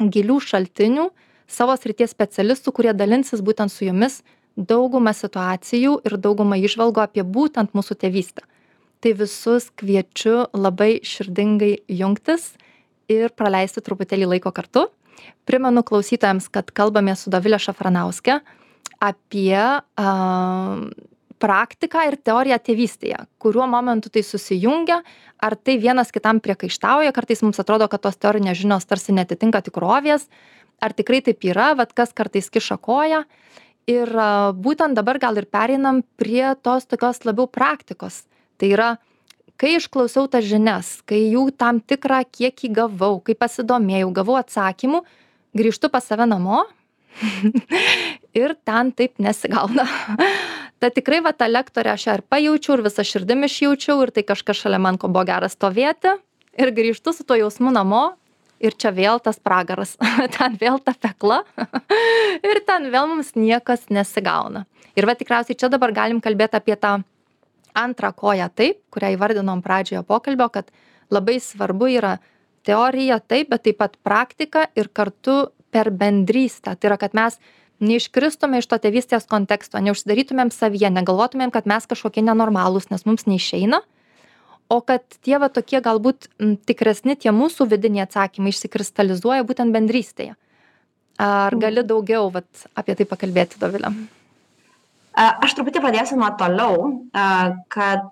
gilių 0.00 0.38
šaltinių, 0.42 1.10
savo 1.50 1.74
srities 1.78 2.14
specialistų 2.14 2.72
kurie 2.74 2.94
dalinsis 2.96 3.42
būtent 3.44 3.72
su 3.72 3.86
jumis 3.86 4.20
dauguma 4.56 5.12
situacijų 5.16 6.00
ir 6.06 6.16
dauguma 6.18 6.58
įžvalgų 6.60 7.02
apie 7.04 7.24
būtent 7.24 7.74
mūsų 7.76 7.96
tėvystę. 8.00 8.46
Tai 9.00 9.12
visus 9.16 9.70
kviečiu 9.80 10.50
labai 10.52 10.98
širdingai 11.06 11.78
jungtis 11.88 12.52
ir 13.10 13.32
praleisti 13.32 13.82
truputėlį 13.84 14.34
laiko 14.34 14.52
kartu 14.52 14.88
primenu 15.48 15.82
klausytojams 15.86 16.48
kad 16.52 16.70
kalbamės 16.74 17.24
su 17.24 17.32
dovile 17.32 17.58
šafranauske 17.60 18.40
apie 19.00 19.56
a, 19.56 19.80
praktiką 21.40 22.04
ir 22.08 22.18
teoriją 22.20 22.58
tėvystėje. 22.60 23.18
Kuriuo 23.40 23.66
momentu 23.70 24.12
tai 24.12 24.22
susijungia 24.26 25.00
ar 25.40 25.56
tai 25.56 25.78
vienas 25.80 26.12
kitam 26.12 26.40
priekaištauja 26.44 27.14
kartais 27.16 27.40
mums 27.42 27.60
atrodo 27.62 27.88
kad 27.88 28.02
tos 28.04 28.20
teorinės 28.20 28.60
žinios 28.60 28.84
tarsi 28.88 29.16
neatitinka 29.16 29.62
tikrovės 29.70 30.28
ar 30.80 30.96
tikrai 30.96 31.20
taip 31.24 31.44
yra 31.48 31.72
vat 31.78 31.92
kas 31.96 32.12
kartais 32.16 32.50
kiša 32.52 32.76
koją. 32.80 33.24
Ir 33.90 34.10
būtent 34.60 34.94
dabar 34.94 35.18
gal 35.18 35.38
ir 35.40 35.48
pereinam 35.50 36.02
prie 36.20 36.44
tos 36.62 36.86
tokios 36.86 37.24
labiau 37.24 37.48
praktikos. 37.50 38.24
Tai 38.60 38.68
yra 38.68 38.90
kai 39.60 39.76
išklausiau 39.76 40.28
tas 40.32 40.46
žinias 40.48 40.98
kai 41.08 41.20
jų 41.34 41.50
tam 41.60 41.80
tikrą 41.80 42.22
kiekį 42.24 42.72
gavau 42.80 43.18
kai 43.24 43.36
pasidomėjau 43.36 44.12
gavau 44.16 44.38
atsakymų 44.40 45.02
grįžtu 45.56 45.90
pas 45.92 46.06
save 46.06 46.26
namo 46.30 46.64
ir 48.40 48.54
ten 48.64 48.92
taip 48.94 49.18
nesigauna. 49.18 49.84
Ta 50.80 50.88
tikrai 50.94 51.20
va 51.24 51.34
tą 51.36 51.50
lektorę 51.50 51.92
aš 51.92 52.06
ir 52.14 52.22
pajaučiau 52.32 52.78
ir 52.78 52.84
visą 52.86 53.04
širdim 53.04 53.44
išjaučiau 53.44 54.00
ir 54.06 54.12
tai 54.14 54.24
kažkas 54.24 54.62
šalia 54.62 54.80
man 54.80 54.96
ko 55.00 55.10
buvo 55.12 55.26
geras 55.28 55.56
stovėti 55.58 56.14
ir 56.60 56.72
grįžtu 56.76 57.12
su 57.12 57.26
tuo 57.26 57.36
jausmu 57.36 57.72
namo 57.74 58.14
ir 58.60 58.76
čia 58.76 58.92
vėl 58.94 59.20
tas 59.24 59.40
pragaras, 59.40 59.96
ten 60.36 60.56
vėl 60.60 60.80
ta 60.84 60.94
pekla 60.94 61.42
ir 62.50 62.62
ten 62.66 62.88
vėl 62.92 63.10
mums 63.12 63.34
niekas 63.36 63.88
nesigauna. 63.92 64.66
Ir 64.96 65.06
va 65.06 65.14
tikriausiai 65.16 65.58
čia 65.58 65.70
dabar 65.72 65.92
galim 65.96 66.20
kalbėti 66.24 66.58
apie 66.58 66.76
tą 66.80 67.00
antrą 67.74 68.12
koją 68.16 68.48
taip, 68.54 68.80
kurią 68.94 69.14
įvardinom 69.16 69.62
pradžioje 69.64 70.02
pokalbio, 70.08 70.48
kad 70.52 70.70
labai 71.10 71.38
svarbu 71.42 71.90
yra 71.90 72.18
teorija 72.66 73.20
taip, 73.20 73.50
bet 73.52 73.64
taip 73.66 73.80
pat 73.80 73.96
praktika 74.04 74.66
ir 74.78 74.90
kartu 74.92 75.50
per 75.70 75.90
bendrystę. 75.90 76.74
Tai 76.76 76.90
yra, 76.90 76.98
kad 77.00 77.16
mes 77.16 77.38
neiškristume 77.80 78.60
iš 78.60 78.68
to 78.68 78.78
tėvystės 78.82 79.26
konteksto, 79.30 79.80
neužsidarytumėm 79.80 80.52
savyje, 80.52 80.90
negalvotumėm, 80.92 81.52
kad 81.54 81.68
mes 81.70 81.88
kažkokie 81.88 82.24
nenormalūs, 82.26 82.90
nes 82.92 83.06
mums 83.08 83.26
neišeina, 83.30 83.80
o 84.70 84.78
kad 84.84 85.02
tie 85.24 85.40
va 85.42 85.48
tokie 85.48 85.80
galbūt 85.82 86.28
tikresni 86.68 87.16
tie 87.16 87.32
mūsų 87.34 87.66
vidiniai 87.72 88.04
atsakymai 88.06 88.52
išsikristalizuoja 88.52 89.46
būtent 89.48 89.74
bendrystėje. 89.74 90.36
Ar 91.20 91.56
mm. 91.56 91.60
gali 91.60 91.84
daugiau 91.84 92.30
vat, 92.32 92.48
apie 92.78 92.96
tai 92.96 93.08
pakalbėti, 93.08 93.60
Dovilė? 93.60 93.92
Aš 95.16 95.56
truputį 95.58 95.82
pradėsiu 95.82 96.18
nuo 96.20 96.30
toliau, 96.38 96.90
kad 97.72 98.08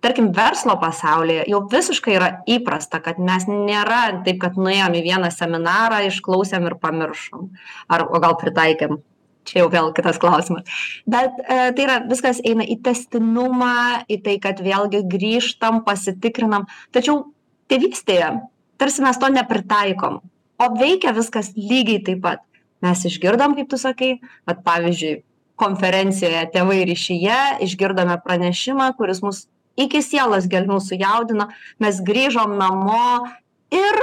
tarkim 0.00 0.30
verslo 0.32 0.78
pasaulyje 0.80 1.44
jau 1.50 1.60
visiškai 1.70 2.14
yra 2.16 2.30
įprasta, 2.48 3.02
kad 3.04 3.20
mes 3.20 3.44
nėra 3.50 4.22
taip, 4.24 4.40
kad 4.42 4.56
nuėjom 4.56 4.96
į 4.96 5.04
vieną 5.04 5.30
seminarą, 5.34 6.00
išklausėm 6.08 6.70
ir 6.70 6.78
pamiršom. 6.80 7.50
Ar, 7.92 8.06
gal 8.24 8.38
pritaikėm 8.40 9.02
čia 9.48 9.62
jau 9.62 9.70
vėl 9.72 9.90
kitas 9.96 10.18
klausimas. 10.20 10.80
Bet 11.08 11.36
e, 11.42 11.70
tai 11.76 11.84
yra, 11.86 11.98
viskas 12.08 12.40
eina 12.46 12.64
į 12.64 12.78
testinumą, 12.84 14.06
į 14.10 14.20
tai, 14.24 14.36
kad 14.42 14.60
vėlgi 14.62 15.02
grįžtam, 15.10 15.82
pasitikrinam. 15.86 16.68
Tačiau 16.94 17.24
tėvystėje 17.72 18.34
tarsi 18.80 19.04
mes 19.04 19.18
to 19.20 19.28
nepritaikom, 19.32 20.20
o 20.60 20.68
veikia 20.80 21.12
viskas 21.16 21.52
lygiai 21.56 22.04
taip 22.04 22.22
pat. 22.24 22.44
Mes 22.80 23.02
išgirdom, 23.04 23.58
kaip 23.58 23.68
tu 23.68 23.76
sakai, 23.76 24.14
kad 24.48 24.62
pavyzdžiui, 24.64 25.18
konferencijoje 25.60 26.46
tėvai 26.54 26.82
ryšyje 26.88 27.40
išgirdome 27.66 28.16
pranešimą, 28.24 28.92
kuris 28.98 29.22
mus 29.24 29.44
iki 29.80 30.02
sielos 30.04 30.48
gelmių 30.50 30.80
sujaudino, 30.84 31.48
mes 31.82 32.00
grįžom 32.04 32.56
namo 32.60 33.26
ir 33.74 34.00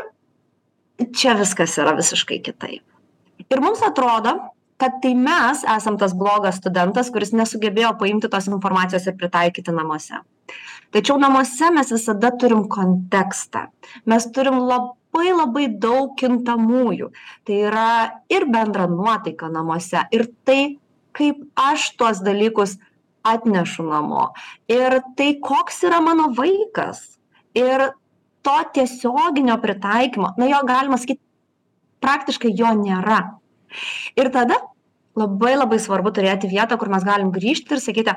čia 1.14 1.36
viskas 1.38 1.78
yra 1.82 1.96
visiškai 1.98 2.40
kitaip. 2.46 2.84
Ir 3.48 3.62
mums 3.64 3.84
atrodo, 3.86 4.34
kad 4.78 5.00
tai 5.02 5.14
mes 5.18 5.64
esam 5.78 5.98
tas 5.98 6.14
blogas 6.18 6.60
studentas 6.62 7.10
kuris 7.14 7.34
nesugebėjo 7.36 7.96
paimti 8.00 8.30
tos 8.30 8.50
informacijos 8.50 9.08
ir 9.10 9.18
pritaikyti 9.18 9.74
namuose. 9.74 10.22
Tačiau 10.94 11.18
namuose 11.20 11.72
mes 11.76 11.90
visada 11.92 12.32
turim 12.40 12.68
kontekstą. 12.72 13.68
Mes 14.08 14.28
turim 14.34 14.62
labai 14.70 15.32
labai 15.34 15.66
daug 15.82 16.14
kintamųjų. 16.20 17.10
Tai 17.44 17.62
yra 17.70 17.88
ir 18.32 18.48
bendra 18.54 18.88
nuotaika 18.92 19.50
namuose. 19.52 20.06
Ir 20.14 20.30
tai 20.48 20.78
kaip 21.18 21.42
aš 21.58 21.92
tuos 22.00 22.22
dalykus 22.26 22.78
atnešu 23.28 23.86
namo. 23.88 24.32
Ir 24.72 25.02
tai 25.18 25.34
koks 25.44 25.84
yra 25.88 26.00
mano 26.04 26.30
vaikas? 26.38 27.18
Ir 27.58 27.90
to 28.46 28.58
tiesioginio 28.74 29.58
pritaikymo 29.62 30.36
na 30.38 30.48
jo 30.48 30.62
galima 30.68 31.00
sakyt 31.00 31.20
praktiškai 32.04 32.54
jo 32.56 32.72
nėra. 32.78 33.20
Ir 34.16 34.30
tada 34.32 34.62
labai 35.18 35.56
labai 35.58 35.80
svarbu 35.82 36.14
turėti 36.14 36.50
vietą, 36.52 36.78
kur 36.78 36.92
mes 36.94 37.04
galim 37.04 37.34
grįžti 37.34 37.76
ir 37.76 37.82
sakyti, 37.84 38.14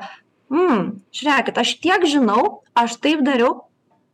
hmm, 0.53 0.85
žiūrėkit, 1.17 1.57
aš 1.57 1.73
tiek 1.83 2.05
žinau, 2.07 2.61
aš 2.77 2.99
taip 3.01 3.25
dariau, 3.25 3.65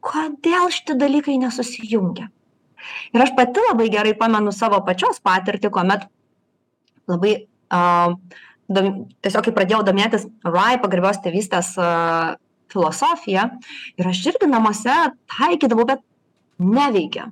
kodėl 0.04 0.72
šitie 0.74 0.96
dalykai 0.98 1.36
nesusijungia. 1.42 2.30
Ir 3.12 3.24
aš 3.24 3.34
pati 3.36 3.64
labai 3.68 3.90
gerai 3.92 4.16
pamenu 4.18 4.54
savo 4.56 4.80
pačios 4.88 5.20
patirtį, 5.24 5.72
kuomet 5.74 6.08
labai 7.12 7.34
uh, 7.44 8.16
dom, 8.68 9.08
tiesiog 9.26 9.48
kai 9.48 9.56
pradėjau 9.56 9.84
domėtis 9.88 10.28
RAI 10.46 10.78
pagarbios 10.84 11.22
tėvystės 11.24 11.74
uh, 11.82 12.36
filosofiją 12.74 13.50
ir 13.98 14.12
aš 14.12 14.24
irgi 14.34 14.50
namuose 14.52 14.96
taikydavau, 15.34 15.88
bet 15.88 16.04
neveikia. 16.60 17.32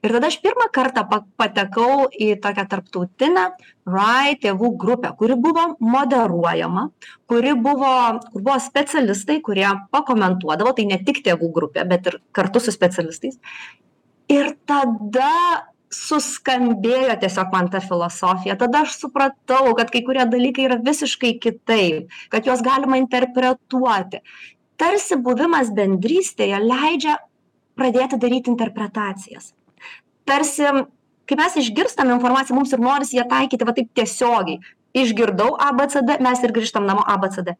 Ir 0.00 0.14
tada 0.14 0.30
aš 0.30 0.38
pirmą 0.40 0.68
kartą 0.72 1.02
pa 1.08 1.18
patekau 1.40 2.06
į 2.08 2.30
tokią 2.40 2.64
tarptautinę 2.72 3.44
rai 3.90 4.36
tėvų 4.40 4.70
grupę 4.80 5.10
kuri 5.18 5.36
buvo 5.36 5.66
moderuojama 5.80 6.86
kuri 7.28 7.52
buvo 7.66 7.92
kur 8.30 8.44
buvo 8.46 8.56
specialistai 8.64 9.40
kurie 9.44 9.68
pakomentuodavo 9.92 10.72
tai 10.76 10.86
ne 10.88 11.00
tik 11.04 11.20
tėvų 11.26 11.50
grupė 11.56 11.84
bet 11.90 12.08
ir 12.08 12.20
kartu 12.32 12.62
su 12.64 12.72
specialistais. 12.72 13.36
Ir 14.30 14.54
tada 14.64 15.68
suskambėjo 15.94 17.16
tiesiog 17.22 17.50
man 17.54 17.70
ta 17.72 17.80
filosofija. 17.82 18.56
Tada 18.60 18.84
aš 18.84 18.96
supratau 19.00 19.74
kad 19.78 19.90
kai 19.90 20.04
kurie 20.06 20.26
dalykai 20.30 20.68
yra 20.68 20.78
visiškai 20.84 21.34
kitaip 21.42 22.14
kad 22.30 22.46
juos 22.46 22.62
galima 22.66 23.00
interpretuoti. 23.00 24.22
Tarsi 24.80 25.18
buvimas 25.20 25.72
bendrystėje 25.76 26.60
leidžia 26.62 27.18
pradėti 27.76 28.18
daryti 28.20 28.52
interpretacijas. 28.52 29.52
Tarsi 30.28 30.68
kai 31.26 31.38
mes 31.38 31.58
išgirstam 31.62 32.10
informaciją 32.14 32.56
mums 32.58 32.72
ir 32.74 32.82
norisi 32.82 33.18
ją 33.18 33.26
taikyti 33.30 33.66
va 33.66 33.74
taip 33.76 33.90
tiesiogiai. 33.98 34.62
Išgirdau 34.90 35.52
abcd 35.62 36.16
mes 36.22 36.40
ir 36.46 36.54
grįžtam 36.54 36.86
namo 36.86 37.02
abcd 37.06 37.54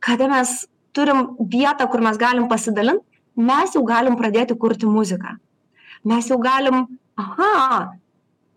kada 0.00 0.28
mes 0.28 0.66
turim 0.92 1.34
vietą 1.52 1.88
kur 1.90 2.00
mes 2.00 2.18
galim 2.18 2.48
pasidalint 2.48 3.02
mes 3.36 3.74
jau 3.74 3.82
galim 3.86 4.16
pradėti 4.18 4.56
kurti 4.58 4.86
muziką. 4.86 5.36
Mes 6.04 6.30
jau 6.30 6.38
galim 6.42 6.86
aha 7.18 7.98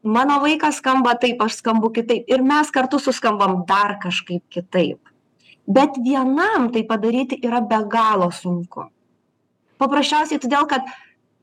mano 0.04 0.40
vaikas 0.42 0.78
skamba 0.82 1.16
taip 1.16 1.42
aš 1.42 1.62
skambu 1.62 1.92
kitaip. 1.94 2.26
Ir 2.28 2.42
mes 2.42 2.72
kartu 2.72 3.00
suskambam 3.00 3.66
dar 3.68 3.98
kažkaip 4.02 4.44
kitaip. 4.50 5.00
Bet 5.68 5.98
vienam 6.04 6.72
tai 6.74 6.84
padaryti 6.84 7.40
yra 7.46 7.62
be 7.62 7.80
galo 7.90 8.32
sunku. 8.32 8.90
Paprasčiausiai 9.78 10.42
todėl 10.42 10.68
kad 10.70 10.86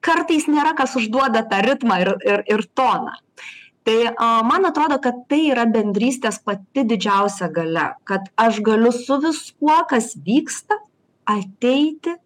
kartais 0.00 0.46
nėra 0.50 0.74
kas 0.78 0.94
užduoda 0.98 1.44
tą 1.50 1.62
ritmą 1.64 2.00
ir 2.02 2.12
ir 2.26 2.44
ir 2.46 2.66
toną. 2.74 3.14
Tai 3.84 4.14
a 4.18 4.42
man 4.42 4.66
atrodo 4.68 4.98
kad 5.00 5.24
tai 5.30 5.48
yra 5.52 5.64
bendrystės 5.64 6.42
pati 6.44 6.84
didžiausia 6.84 7.48
galia. 7.48 7.94
Kad 8.04 8.28
aš 8.36 8.60
galiu 8.60 8.92
su 8.92 9.20
viskuo 9.22 9.78
kas 9.88 10.12
vyksta 10.26 10.76
ateiti 11.24 12.18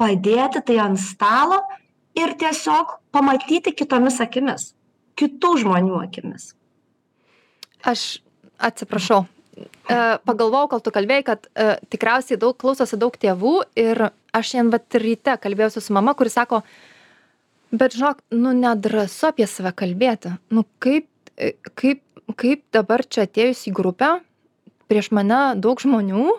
padėti 0.00 0.64
tai 0.66 0.80
ant 0.82 0.98
stalo 0.98 1.60
ir 2.18 2.34
tiesiog 2.40 2.98
pamatyti 3.14 3.72
kitomis 3.72 4.20
akimis 4.20 4.72
kitų 5.18 5.54
žmonių 5.62 6.00
akimis. 6.02 6.52
Aš 7.84 8.18
atsiprašau. 8.58 9.24
E, 9.54 9.96
pagalvojau, 10.26 10.70
kol 10.72 10.82
tu 10.82 10.90
kalbėjai, 10.94 11.26
kad 11.28 11.46
e, 11.46 11.76
tikriausiai 11.92 12.40
daug 12.40 12.56
klausosi 12.58 12.98
daug 12.98 13.14
tėvų 13.14 13.54
ir 13.78 14.08
aš 14.34 14.50
šiandien 14.50 14.72
vat 14.74 14.98
ryte 14.98 15.36
kalbėjausi 15.42 15.82
su 15.84 15.94
mama, 15.94 16.16
kuris 16.18 16.34
sako, 16.34 16.62
bet 17.70 17.94
žinok, 17.94 18.24
nu 18.34 18.54
nedrasu 18.56 19.28
apie 19.30 19.46
save 19.50 19.70
kalbėti. 19.78 20.34
Nu 20.50 20.64
kaip, 20.82 21.06
e, 21.38 21.54
kaip, 21.78 22.02
kaip 22.40 22.64
dabar 22.74 23.04
čia 23.06 23.28
atėjus 23.28 23.68
į 23.70 23.76
grupę, 23.76 24.16
prieš 24.90 25.12
mane 25.14 25.54
daug 25.60 25.78
žmonių, 25.78 26.32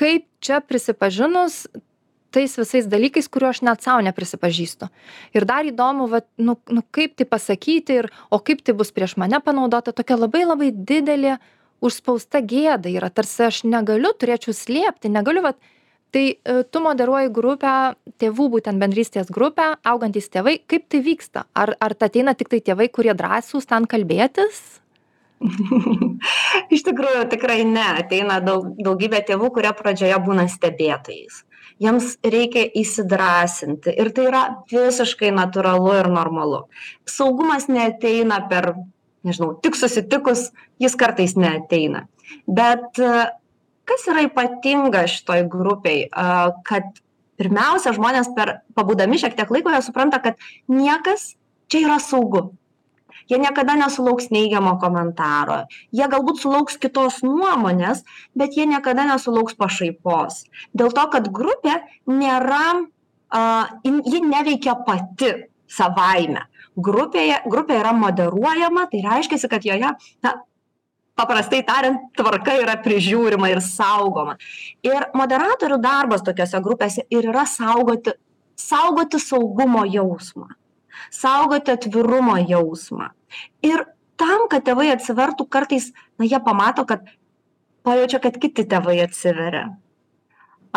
kaip 0.00 0.26
čia 0.44 0.60
prisipažinus 0.64 1.64
tais 2.34 2.56
visais 2.58 2.86
dalykais 2.90 3.28
kurių 3.28 3.50
aš 3.50 3.62
net 3.66 3.82
sau 3.84 3.98
neprisipažįstu. 4.04 4.90
Ir 5.36 5.46
dar 5.48 5.66
įdomu 5.66 6.08
vat 6.10 6.26
nu 6.38 6.56
nu 6.70 6.84
kaip 6.94 7.16
tai 7.18 7.26
pasakyti 7.28 7.98
ir 8.02 8.10
o 8.30 8.38
kaip 8.38 8.62
tai 8.64 8.74
bus 8.76 8.92
prieš 8.94 9.16
mane 9.20 9.40
panaudota 9.44 9.92
tokia 9.92 10.18
labai 10.18 10.44
labai 10.46 10.70
didelė 10.72 11.38
užspausta 11.80 12.42
gėda 12.44 12.92
yra. 12.92 13.10
Tarsi 13.10 13.46
aš 13.48 13.62
negaliu 13.64 14.12
turėčiau 14.12 14.54
slėpti 14.56 15.12
negaliu 15.12 15.44
vat 15.48 15.58
tai 16.10 16.24
e, 16.42 16.62
tu 16.66 16.82
moderuoji 16.82 17.30
grupę 17.30 17.74
tėvų 18.20 18.48
būtent 18.56 18.82
bendrystės 18.82 19.30
grupę 19.30 19.74
augantys 19.86 20.28
tėvai 20.28 20.58
kaip 20.66 20.88
tai 20.90 21.02
vyksta? 21.06 21.46
Ar 21.54 21.74
ar 21.80 21.96
ateina 21.98 22.34
tiktai 22.34 22.60
tėvai 22.60 22.90
kurie 22.90 23.14
drąsūs 23.14 23.70
ten 23.70 23.86
kalbėtis? 23.86 24.80
Iš 26.74 26.82
tikrųjų, 26.84 27.22
tikrai 27.32 27.62
ne. 27.64 27.86
Ateina 28.02 28.42
daug, 28.44 28.74
daugybė 28.76 29.22
tėvų, 29.24 29.48
kurie 29.54 29.70
pradžioje 29.72 30.18
būna 30.26 30.44
stebėtojais 30.52 31.44
jiems 31.80 32.14
reikia 32.24 32.66
įsidrąsinti 32.76 33.94
ir 33.96 34.12
tai 34.16 34.28
yra 34.28 34.42
visiškai 34.70 35.32
natūralu 35.36 35.94
ir 36.02 36.10
normalu. 36.12 36.64
Saugumas 37.08 37.68
neateina 37.72 38.42
per, 38.50 38.74
nežinau, 39.26 39.54
tik 39.64 39.78
susitikus, 39.78 40.50
jis 40.82 40.96
kartais 41.00 41.36
neateina. 41.40 42.06
Bet 42.46 43.00
e, 43.00 43.26
kas 43.88 44.06
yra 44.12 44.26
ypatinga 44.28 45.06
šitoj 45.10 45.46
grupiai, 45.50 46.06
kad 46.68 47.00
pirmiausia, 47.40 47.96
žmonės 47.96 48.30
per 48.36 48.60
pabūdami 48.76 49.18
šiek 49.18 49.34
tiek 49.38 49.50
laiko, 49.50 49.72
jie 49.72 49.82
supranta, 49.82 50.20
kad 50.22 50.38
niekas 50.70 51.32
čia 51.72 51.86
yra 51.86 51.96
saugu 52.02 52.50
jie 53.30 53.38
niekada 53.38 53.76
nesulauks 53.78 54.30
neigiamo 54.34 54.76
komentaro. 54.82 55.62
Jie 55.94 56.08
galbūt 56.10 56.42
sulauks 56.42 56.78
kitos 56.82 57.20
nuomonės 57.26 58.04
bet 58.36 58.56
jie 58.58 58.66
niekada 58.66 59.06
nesulauks 59.08 59.56
pašaipos. 59.58 60.44
Dėl 60.74 60.92
to 60.96 61.06
kad 61.14 61.30
grupė 61.32 61.80
nėra 62.10 62.82
a 63.30 63.42
jin 63.86 64.02
ji 64.04 64.20
neveikia 64.26 64.74
pati 64.86 65.32
savaime. 65.70 66.48
Grupėje 66.74 67.42
grupė 67.46 67.78
yra 67.78 67.92
moderuojama 67.94 68.88
tai 68.90 69.02
reiškiasi 69.06 69.50
kad 69.50 69.66
joje 69.66 69.92
na 70.24 70.32
paprastai 71.18 71.60
tariant 71.66 72.10
tvarka 72.16 72.56
yra 72.58 72.78
prižiūrima 72.82 73.50
ir 73.52 73.60
saugoma. 73.62 74.36
Ir 74.86 75.10
moderatorių 75.14 75.78
darbas 75.82 76.24
tokiose 76.26 76.62
grupėse 76.64 77.06
ir 77.10 77.30
yra 77.30 77.46
saugoti 77.46 78.16
saugoti 78.60 79.20
saugumo 79.22 79.86
jausmą 79.88 80.50
saugoti 81.10 81.72
atvirumo 81.72 82.36
jausmą 82.48 83.08
ir 83.66 83.86
tam 84.20 84.48
kad 84.52 84.66
tėvai 84.66 84.90
atsivertų 84.94 85.46
kartais 85.48 85.90
na 86.20 86.28
jie 86.28 86.40
pamato 86.44 86.84
kad 86.88 87.06
pajaučia 87.86 88.20
kad 88.22 88.36
kiti 88.40 88.66
tėvai 88.68 89.00
atsiveria. 89.04 89.70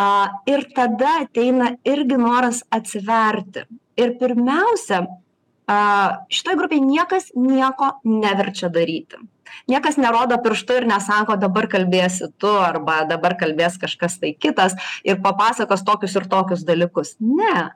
A 0.00 0.06
ir 0.50 0.64
tada 0.74 1.20
ateina 1.22 1.74
irgi 1.86 2.16
noras 2.18 2.64
atsiverti. 2.74 3.68
Ir 4.00 4.16
pirmiausia 4.18 5.04
a 5.70 5.76
šitoj 6.32 6.58
grupėj 6.58 6.82
niekas 6.82 7.30
nieko 7.38 7.94
neverčia 8.04 8.68
daryti. 8.72 9.20
Niekas 9.70 9.96
nerodo 10.00 10.36
pirštu 10.42 10.80
ir 10.80 10.86
nesako 10.88 11.36
dabar 11.40 11.68
kalbėsi 11.70 12.28
tu 12.42 12.50
arba 12.58 13.04
dabar 13.08 13.36
kalbės 13.38 13.78
kažkas 13.80 14.18
tai 14.20 14.34
kitas 14.34 14.74
ir 15.06 15.20
papasakos 15.24 15.84
tokius 15.86 16.16
ir 16.18 16.26
tokius 16.28 16.66
dalykus. 16.66 17.14
Ne. 17.20 17.70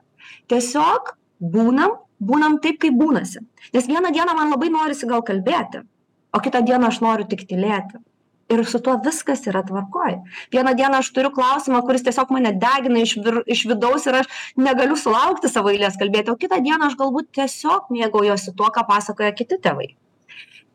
Tiesiog 0.51 1.15
būnam 1.39 1.95
būnam 2.19 2.59
taip 2.63 2.81
kaip 2.83 2.97
būnasi. 2.99 3.45
Nes 3.73 3.87
vieną 3.87 4.11
dieną 4.15 4.35
man 4.35 4.51
labai 4.53 4.69
norisi 4.73 5.07
gal 5.07 5.23
kalbėti 5.25 5.85
o 6.33 6.39
kitą 6.39 6.61
dieną 6.65 6.91
aš 6.91 7.01
noriu 7.05 7.27
tik 7.29 7.45
tylėti. 7.49 8.01
Ir 8.49 8.63
su 8.65 8.79
tuo 8.81 8.95
viskas 9.05 9.43
yra 9.49 9.61
tvarkoj. 9.65 10.15
Vieną 10.53 10.73
dieną 10.77 11.01
aš 11.03 11.11
turiu 11.13 11.29
klausimą 11.33 11.83
kuris 11.85 12.01
tiesiog 12.05 12.31
mane 12.33 12.55
degina 12.63 13.03
iš 13.05 13.13
vir 13.25 13.43
iš 13.45 13.65
vidaus 13.69 14.07
ir 14.09 14.17
aš 14.23 14.29
negaliu 14.57 14.97
sulaukti 14.97 15.51
savo 15.51 15.69
eilės 15.73 15.99
kalbėti 16.01 16.33
o 16.33 16.37
kitą 16.43 16.57
dieną 16.65 16.89
aš 16.89 16.97
galbūt 16.97 17.29
tiesiog 17.37 17.91
mėgaujuosi 17.93 18.55
tuo 18.57 18.71
ką 18.73 18.85
pasakoja 18.89 19.35
kiti 19.37 19.59
tėvai. 19.61 19.91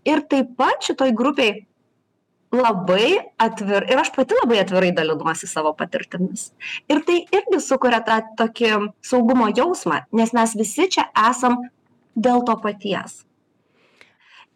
Ir 0.07 0.23
taip 0.31 0.55
pat 0.59 0.87
šitoj 0.87 1.15
grupėj 1.19 1.65
labai 2.57 3.19
atvir 3.41 3.87
ir 3.91 4.01
aš 4.01 4.11
pati 4.15 4.39
labai 4.39 4.63
atvirai 4.63 4.93
dalinuosi 4.97 5.51
savo 5.51 5.75
patirtimis. 5.77 6.49
Ir 6.89 7.05
tai 7.07 7.21
irgi 7.35 7.61
sukuria 7.61 8.01
tą 8.07 8.23
tokį 8.41 8.73
saugumo 9.05 9.51
jausmą 9.53 10.05
nes 10.13 10.35
mes 10.37 10.57
visi 10.59 10.89
čia 10.97 11.09
esam 11.29 11.61
dėl 12.15 12.45
to 12.47 12.57
paties. 12.63 13.23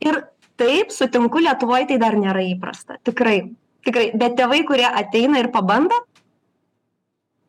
Ir 0.00 0.22
taip 0.58 0.92
sutinku 0.94 1.42
lietuvoj 1.42 1.88
tai 1.90 1.98
dar 1.98 2.14
nėra 2.18 2.44
įprasta. 2.54 2.98
Tikrai 3.02 3.40
tikrai. 3.88 4.12
Bet 4.16 4.36
tėvai 4.38 4.62
kurie 4.68 4.86
ateina 4.86 5.40
ir 5.42 5.50
pabando 5.54 5.96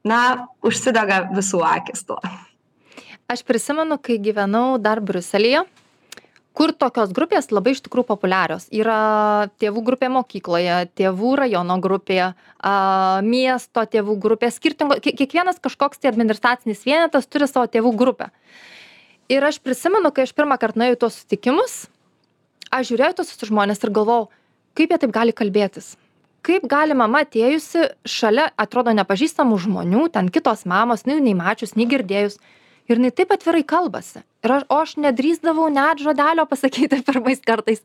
na 0.08 0.48
užsidega 0.66 1.30
visų 1.36 1.62
akys 1.66 2.06
tuo. 2.08 2.20
Aš 3.30 3.44
prisimenu 3.46 4.00
kai 4.02 4.18
gyvenau 4.22 4.80
dar 4.82 5.02
briuselyje 5.06 5.66
kur 6.60 6.74
tokios 6.76 7.14
grupės 7.16 7.54
labai 7.56 7.72
iš 7.72 7.86
tikrųjų 7.86 8.10
populiarios. 8.10 8.66
Yra 8.76 9.48
tėvų 9.64 9.84
grupė 9.88 10.10
mokykloje 10.12 10.90
tėvų 11.00 11.36
rajono 11.40 11.78
grupė 11.80 12.18
a 12.28 12.74
miesto 13.24 13.86
tėvų 13.88 14.18
grupė 14.20 14.50
skirtingo 14.52 14.98
kie 15.00 15.14
kiekvienas 15.16 15.62
kažkoks 15.64 16.04
tai 16.04 16.12
administracinis 16.12 16.84
vienetas 16.84 17.32
turi 17.32 17.48
savo 17.48 17.70
tėvų 17.72 17.94
grupę. 18.02 18.28
Ir 19.32 19.46
aš 19.46 19.62
prisimenu 19.64 20.12
kai 20.12 20.26
aš 20.28 20.36
pirmąkart 20.36 20.76
nuėjau 20.76 20.98
į 20.98 21.00
tuos 21.06 21.16
susitikimus 21.16 21.80
aš 22.76 22.92
žiūrėjau 22.92 23.14
į 23.14 23.18
tuos 23.20 23.32
visus 23.32 23.50
žmones 23.50 23.80
ir 23.84 23.94
galvojau 23.96 24.28
kaip 24.78 24.92
jie 24.92 25.02
taip 25.02 25.14
gali 25.16 25.36
kalbėtis? 25.36 25.94
Kaip 26.46 26.66
gali 26.72 26.96
mama 26.96 27.24
atėjusi 27.26 27.90
šalia 28.08 28.50
atrodo 28.60 28.92
nepažįstamų 28.96 29.58
žmonių 29.64 30.06
ten 30.12 30.28
kitos 30.34 30.66
mamos 30.70 31.04
jinai 31.06 31.20
jų 31.20 31.26
nei 31.30 31.38
mačius 31.40 31.76
nei 31.80 31.88
girdėjus 31.90 32.40
ir 32.88 33.00
jinai 33.00 33.16
taip 33.16 33.32
atvirai 33.36 33.64
kalbasi 33.64 34.24
ir 34.46 34.56
aš 34.56 34.66
o 34.70 34.80
aš 34.84 34.96
nedrįsdavau 35.04 35.70
net 35.74 36.02
žodelio 36.04 36.48
pasakyti 36.50 37.04
pirmais 37.10 37.44
kartais 37.46 37.84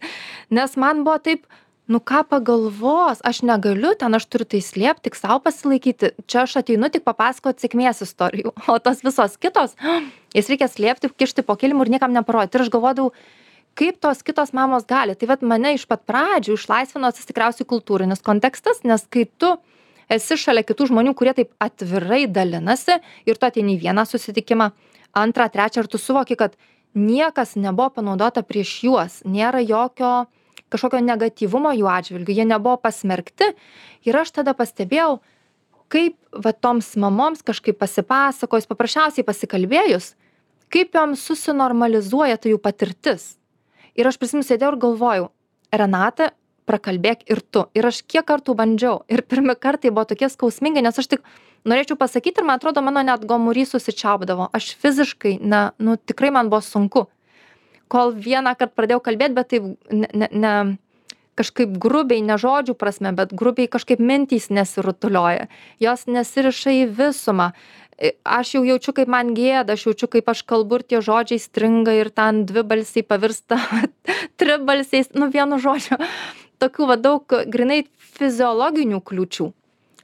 nes 0.51 0.77
man 0.77 1.05
buvo 1.07 1.19
taip 1.29 1.47
nu 1.89 2.01
ką 2.01 2.23
pagalvos 2.31 3.21
aš 3.31 3.43
negaliu 3.45 3.93
ten 4.01 4.17
aš 4.17 4.27
turiu 4.33 4.49
tai 4.49 4.63
slėpt 4.65 5.05
tik 5.05 5.19
sau 5.19 5.39
pasilaikyti 5.45 6.15
čia 6.27 6.45
aš 6.45 6.59
ateinu 6.63 6.89
tik 6.93 7.05
papasakot 7.05 7.61
sėkmės 7.61 8.05
istorijų 8.07 8.55
o 8.73 8.79
tos 8.79 9.05
visos 9.05 9.39
kitos 9.39 9.77
jas 10.37 10.53
reikia 10.53 10.71
slėpti 10.71 11.13
kišti 11.13 11.47
po 11.47 11.59
kilimu 11.61 11.87
ir 11.87 11.97
niekam 11.97 12.15
neparodyt 12.17 12.57
ir 12.57 12.67
aš 12.67 12.73
galvodavau 12.73 13.13
kaip 13.75 13.99
tos 14.01 14.23
kitos 14.23 14.53
mamos 14.55 14.87
gali. 14.87 15.17
Tai 15.19 15.29
vat 15.33 15.43
mane 15.43 15.75
iš 15.75 15.87
pat 15.91 16.05
pradžių 16.07 16.55
išlaisvino 16.55 17.11
tas 17.11 17.27
tikriausiai 17.27 17.67
kultūrinis 17.67 18.23
kontekstas 18.23 18.85
nes 18.87 19.03
kai 19.11 19.27
tu 19.27 19.51
esi 20.13 20.39
šalia 20.39 20.65
kitų 20.67 20.91
žmonių 20.93 21.15
kurie 21.19 21.35
taip 21.37 21.51
atvirai 21.63 22.25
dalinasi 22.31 23.01
ir 23.27 23.41
tu 23.41 23.49
ateini 23.49 23.77
į 23.77 23.83
vieną 23.87 24.07
susitikimą 24.09 24.71
antrą 25.15 25.49
trečią 25.51 25.85
ir 25.85 25.91
tu 25.91 25.99
suvoki 25.99 26.37
kad 26.37 26.57
niekas 26.95 27.57
nebuvo 27.57 27.91
panaudota 27.99 28.43
prieš 28.43 28.73
juos. 28.87 29.21
Nėra 29.27 29.63
jokio 29.65 30.27
kažkokio 30.75 31.01
negatyvumo 31.05 31.75
jų 31.75 31.89
atžvilgiu. 31.91 32.35
Jie 32.35 32.47
nebuvo 32.49 32.77
pasmerkti. 32.83 33.53
Ir 34.07 34.19
aš 34.19 34.35
tada 34.41 34.55
pastebėjau 34.59 35.21
kaip 35.93 36.17
va 36.33 36.51
toms 36.53 36.95
mamoms 36.99 37.45
kažkaip 37.47 37.79
pasipasakojus 37.79 38.67
paprasčiausiai 38.67 39.27
pasikalbėjus 39.27 40.15
kaip 40.75 40.97
joms 40.97 41.23
susinormalizuoja 41.23 42.39
ta 42.41 42.51
jų 42.51 42.59
patirtis. 42.63 43.35
Ir 43.95 44.09
aš 44.11 44.19
prisimenu 44.19 44.47
sėdėjau 44.47 44.73
ir 44.75 44.81
galvojau 44.83 45.29
renata 45.75 46.33
prakalbėk 46.69 47.27
ir 47.31 47.43
tu. 47.53 47.67
Ir 47.77 47.89
aš 47.89 48.03
kiek 48.09 48.25
kartų 48.27 48.57
bandžiau. 48.59 49.03
Ir 49.09 49.25
pirmi 49.27 49.57
kartai 49.57 49.93
buvo 49.93 50.07
tokie 50.11 50.31
skausmingi 50.33 50.85
nes 50.85 50.99
aš 50.99 51.11
tik 51.15 51.27
norėčiau 51.69 51.99
pasakyt 52.01 52.39
ir 52.39 52.47
man 52.47 52.61
atrodo 52.61 52.83
mano 52.85 53.03
net 53.05 53.25
gomurys 53.29 53.75
susičiaupdavo. 53.75 54.51
Aš 54.53 54.75
fiziškai 54.81 55.39
na 55.41 55.73
nu 55.79 55.97
tikrai 55.97 56.33
man 56.35 56.53
buvo 56.53 56.65
sunku. 56.65 57.07
Kol 57.89 58.15
vienąkart 58.17 58.75
pradėjau 58.77 59.05
kalbėt 59.05 59.37
bet 59.37 59.53
taip 59.53 59.71
ne 59.93 60.09
ne 60.13 60.29
ne 60.33 60.55
kažkaip 61.39 61.79
grubiai 61.83 62.23
ne 62.23 62.37
žodžių 62.39 62.77
prasme 62.79 63.11
bet 63.17 63.33
grubiai 63.35 63.71
kažkaip 63.71 63.99
mintys 63.99 64.51
nesirutulioja 64.55 65.49
jos 65.83 66.07
nesiriša 66.07 66.77
į 66.83 66.85
visumą. 66.99 67.53
Aš 68.27 68.57
jau 68.57 68.65
jaučiu 68.67 68.95
kaip 68.95 69.11
man 69.11 69.35
gėda 69.37 69.77
aš 69.77 69.87
jaučiu 69.89 70.09
kaip 70.11 70.31
aš 70.31 70.43
kalbu 70.43 70.81
ir 70.81 70.87
tie 70.91 71.03
žodžiai 71.05 71.43
stringa 71.43 71.95
ir 71.95 72.11
ten 72.11 72.43
dvibalsiai 72.47 73.07
pavirsta 73.07 73.61
tribalsiais 74.41 75.13
nu 75.15 75.31
vienu 75.31 75.61
žodžiu 75.63 75.99
tokių 76.63 76.89
va 76.91 76.97
daug 77.01 77.37
grynai 77.51 77.85
fiziologinių 78.19 79.01
kliūčių. 79.05 79.51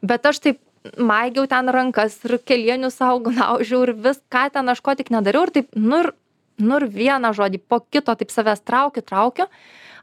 Bet 0.03 0.27
aš 0.27 0.41
taip 0.47 0.61
maigiau 0.97 1.47
ten 1.51 1.69
rankas 1.69 2.17
ir 2.25 2.39
kelienius 2.41 2.97
sau 3.01 3.21
gniaužiau 3.21 3.85
ir 3.85 3.93
vis 4.07 4.21
ką 4.33 4.49
ten 4.55 4.69
aš 4.73 4.81
ko 4.81 4.95
tik 4.97 5.13
nedariau 5.13 5.45
ir 5.47 5.55
taip 5.59 5.77
nu 5.77 6.05
ir 6.05 6.13
nu 6.61 6.81
ir 6.81 6.89
vieną 6.93 7.33
žodį 7.37 7.61
po 7.69 7.81
kito 7.81 8.15
taip 8.15 8.33
savęs 8.33 8.65
traukiu 8.65 9.05
traukiu. 9.05 9.47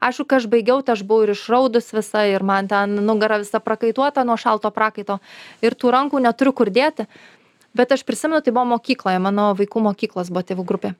Aišku 0.02 0.28
kai 0.30 0.38
aš 0.42 0.46
baigiau 0.50 0.84
tai 0.86 0.94
aš 0.94 1.02
buvau 1.10 1.26
ir 1.26 1.34
išraudus 1.34 1.90
visa 1.94 2.26
ir 2.30 2.46
man 2.46 2.70
ten 2.70 3.00
nugara 3.06 3.40
visa 3.42 3.62
prakaituota 3.62 4.26
nuo 4.26 4.38
šalto 4.38 4.70
prakaito 4.74 5.18
ir 5.62 5.74
tų 5.74 5.94
rankų 5.94 6.22
neturiu 6.22 6.54
kur 6.54 6.70
dėti. 6.70 7.08
Bet 7.78 7.94
aš 7.94 8.06
prisimenu 8.06 8.42
tai 8.42 8.54
buvo 8.54 8.78
mokykloje 8.78 9.22
mano 9.22 9.52
vaikų 9.58 9.86
mokyklos 9.90 10.34
buvo 10.34 10.46
tėvų 10.46 10.66
grupė 10.66 10.94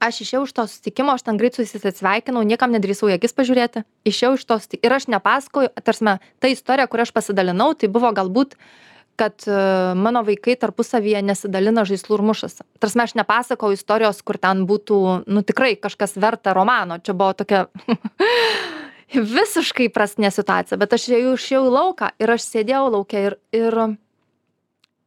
aš 0.00 0.22
išėjau 0.24 0.44
iš 0.46 0.54
to 0.56 0.64
susitikimo 0.68 1.16
aš 1.16 1.26
ten 1.26 1.40
greit 1.40 1.56
su 1.56 1.64
jais 1.64 1.74
atsisveikinau 1.76 2.44
niekam 2.46 2.72
nedrįsau 2.74 3.10
į 3.10 3.16
akis 3.18 3.34
pažiūrėti. 3.36 3.84
Išėjau 4.08 4.36
iš 4.38 4.46
to 4.48 4.58
ir 4.80 4.94
aš 4.94 5.08
nepasakoju 5.12 5.72
ta 5.74 5.84
prasme 5.84 6.18
ta 6.40 6.52
istorija 6.52 6.88
kuria 6.90 7.06
aš 7.08 7.14
pasidalinau 7.16 7.72
tai 7.74 7.90
buvo 7.92 8.12
galbūt 8.14 8.56
kad 9.16 9.44
e, 9.46 9.56
mano 9.94 10.22
vaikai 10.24 10.56
tarpusavyje 10.56 11.20
nesidalina 11.22 11.84
žaislu 11.84 12.16
ir 12.16 12.24
mušasi. 12.30 12.64
Ta 12.64 12.84
prasme 12.86 13.04
aš 13.04 13.16
nepasakojau 13.20 13.76
istorijos 13.76 14.22
kur 14.24 14.38
ten 14.40 14.64
būtų 14.68 15.00
nu 15.26 15.42
tikrai 15.44 15.74
kažkas 15.76 16.16
verta 16.16 16.54
romano. 16.56 16.98
Čia 16.98 17.16
buvo 17.16 17.34
tokia 17.36 17.66
visiškai 19.36 19.90
įprastinė 19.90 20.32
situacija. 20.32 20.80
Bet 20.80 20.96
aš 20.96 21.10
ėjau 21.12 21.36
išėjau 21.36 21.66
į 21.68 21.74
lauką 21.76 22.14
ir 22.22 22.34
aš 22.36 22.48
sėdėjau 22.48 22.86
lauke 22.96 23.26
ir 23.28 23.38
ir 23.52 23.78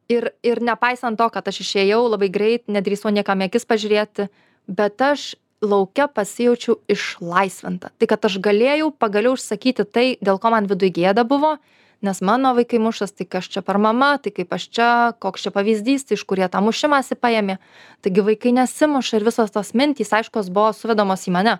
ir 0.08 0.30
ir 0.42 0.62
nepaisant 0.62 1.18
to 1.18 1.28
kad 1.34 1.48
aš 1.48 1.60
išėjau 1.64 2.04
labai 2.06 2.28
greit 2.30 2.68
nedrįsau 2.70 3.10
niekam 3.10 3.42
į 3.42 3.50
akis 3.50 3.66
pažiūrėti 3.66 4.28
bet 4.66 5.00
aš 5.02 5.34
lauke 5.64 6.04
pasijaučiau 6.14 6.76
išlaisvinta. 6.92 7.90
Tai 7.96 8.10
kad 8.10 8.28
aš 8.28 8.38
galėjau 8.44 8.92
pagaliau 8.92 9.38
išsakyti 9.38 9.86
tai 9.88 10.06
dėl 10.20 10.38
ko 10.42 10.52
man 10.52 10.68
viduj 10.70 10.92
gėda 10.98 11.24
buvo 11.24 11.56
nes 12.02 12.20
mano 12.20 12.54
vaikai 12.54 12.78
mušas 12.78 13.12
tai 13.12 13.26
kas 13.26 13.48
čia 13.48 13.62
per 13.62 13.78
mama 13.78 14.16
tai 14.18 14.30
kaip 14.30 14.52
aš 14.52 14.68
čia 14.68 14.88
koks 15.18 15.46
čia 15.46 15.50
pavyzdys 15.54 16.06
tai 16.06 16.18
iš 16.18 16.24
kur 16.28 16.38
jie 16.38 16.48
tą 16.52 16.60
mušimąsi 16.64 17.16
paėmė. 17.16 17.58
Taigi 18.04 18.24
vaikai 18.28 18.52
nesimuša 18.56 19.18
ir 19.18 19.26
visos 19.26 19.52
tos 19.54 19.72
mintys 19.74 20.12
aiškios 20.12 20.52
buvo 20.52 20.72
suvedamos 20.76 21.26
į 21.26 21.34
mane. 21.36 21.58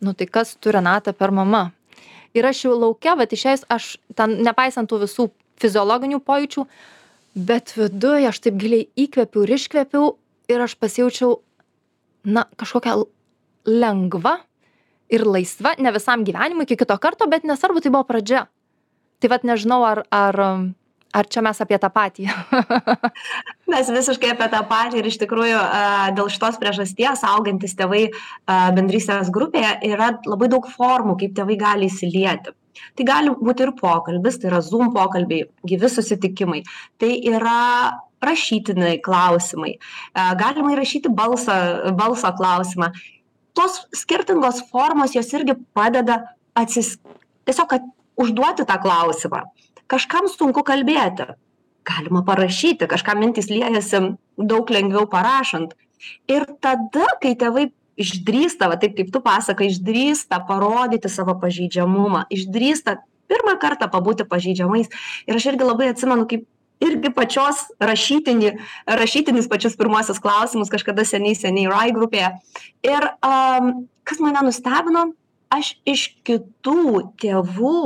Nu 0.00 0.14
tai 0.14 0.26
kas 0.26 0.56
tu 0.56 0.72
renata 0.72 1.12
per 1.12 1.30
mama? 1.30 1.70
Ir 2.34 2.46
aš 2.48 2.64
jau 2.64 2.78
lauke 2.78 3.12
vat 3.18 3.32
išėjus 3.32 3.66
aš 3.68 3.96
ten 4.16 4.38
nepaisant 4.46 4.88
tų 4.88 5.02
visų 5.04 5.28
fiziologinių 5.60 6.22
pojūčių 6.24 6.66
bet 7.34 7.74
viduj 7.76 8.30
aš 8.30 8.42
taip 8.46 8.58
giliai 8.60 8.88
įkvėpiau 8.96 9.44
ir 9.44 9.56
iškvėpiau 9.58 10.14
ir 10.52 10.64
aš 10.64 10.76
pasijaučiau 10.80 11.40
na 12.24 12.46
kažkokia 12.56 12.96
lengva 13.66 14.38
ir 15.12 15.24
laisva 15.26 15.74
ne 15.78 15.92
visam 15.92 16.24
gyvenimui 16.24 16.66
iki 16.66 16.78
kito 16.80 16.96
karto 16.98 17.28
bet 17.30 17.44
nesvarbu 17.48 17.82
tai 17.82 17.92
buvo 17.92 18.06
pradžia. 18.08 18.46
Tai 19.20 19.30
vat 19.30 19.44
nežinau 19.46 19.82
ar 19.86 20.04
ar 20.10 20.40
ar 21.12 21.28
čia 21.28 21.42
mes 21.44 21.60
apie 21.60 21.76
tą 21.78 21.90
patį. 21.92 22.26
Mes 23.72 23.90
visiškai 23.92 24.32
apie 24.32 24.48
tą 24.52 24.62
patį 24.68 25.00
ir 25.00 25.08
iš 25.10 25.18
tikrųjų 25.20 25.60
dėl 26.16 26.30
šitos 26.32 26.56
priežasties 26.60 27.24
augantys 27.28 27.76
tėvai 27.76 28.06
bendrystės 28.48 29.30
grupėje 29.34 29.76
yra 29.92 30.14
labai 30.26 30.48
daug 30.52 30.68
formų 30.72 31.18
kaip 31.20 31.36
tėvai 31.36 31.58
gali 31.60 31.90
įsilieti. 31.92 32.56
Tai 32.96 33.04
gali 33.04 33.34
būti 33.36 33.66
ir 33.66 33.74
pokalbis 33.76 34.40
tai 34.40 34.48
yra 34.50 34.62
zoom 34.64 34.92
pokalbiai 34.94 35.44
gyvi 35.68 35.92
susitikimai. 35.92 36.62
Tai 37.00 37.12
yra 37.34 37.58
rašytiniai 38.24 39.00
klausimai. 39.04 39.76
Galima 40.14 40.74
įrašyti 40.76 41.12
balsą 41.12 41.56
balso 41.98 42.30
klausimą. 42.38 42.92
Tos 43.52 43.82
skirtingos 43.96 44.62
formos 44.70 45.16
jos 45.16 45.28
irgi 45.36 45.58
padeda 45.76 46.22
atsis 46.56 46.96
tiesiog 47.48 47.76
užduoti 48.16 48.66
tą 48.68 48.78
klausimą. 48.82 49.44
Kažkam 49.90 50.28
sunku 50.30 50.64
kalbėti. 50.64 51.34
Galima 51.84 52.22
parašyti 52.24 52.86
kažkam 52.88 53.20
mintys 53.20 53.50
liejasi 53.50 54.14
daug 54.38 54.70
lengviau 54.70 55.08
parašant. 55.10 55.74
Ir 56.30 56.46
tada 56.62 57.08
kai 57.22 57.34
tėvai 57.38 57.70
išdrįsta 58.00 58.70
va 58.70 58.78
taip 58.80 58.94
kaip 58.96 59.10
tu 59.12 59.20
pasakojai 59.22 59.72
išdrįsta 59.74 60.40
parodyti 60.48 61.10
savo 61.12 61.34
pažeidžiamumą 61.42 62.24
išdrįsta 62.32 62.96
pirmą 63.32 63.56
kartą 63.60 63.88
pabūti 63.92 64.26
pažeidžiamais. 64.28 64.90
Ir 65.28 65.38
aš 65.38 65.50
irgi 65.52 65.68
labai 65.68 65.90
atsimenu 65.92 66.26
kaip 66.30 66.46
irgi 66.82 67.12
pačios 67.14 67.64
rašytinį 67.82 68.52
rašytinius 69.00 69.48
pačius 69.50 69.78
pirmuosius 69.78 70.20
klausimus 70.22 70.72
kažkada 70.72 71.06
seniai 71.08 71.38
seniai 71.38 71.70
rai 71.70 71.88
grupėje. 71.94 72.32
Ir 72.86 73.08
am 73.26 73.88
kas 74.08 74.22
mane 74.22 74.42
nustebino 74.46 75.10
aš 75.52 75.74
iš 75.88 76.08
kitų 76.26 77.14
tėvų 77.20 77.84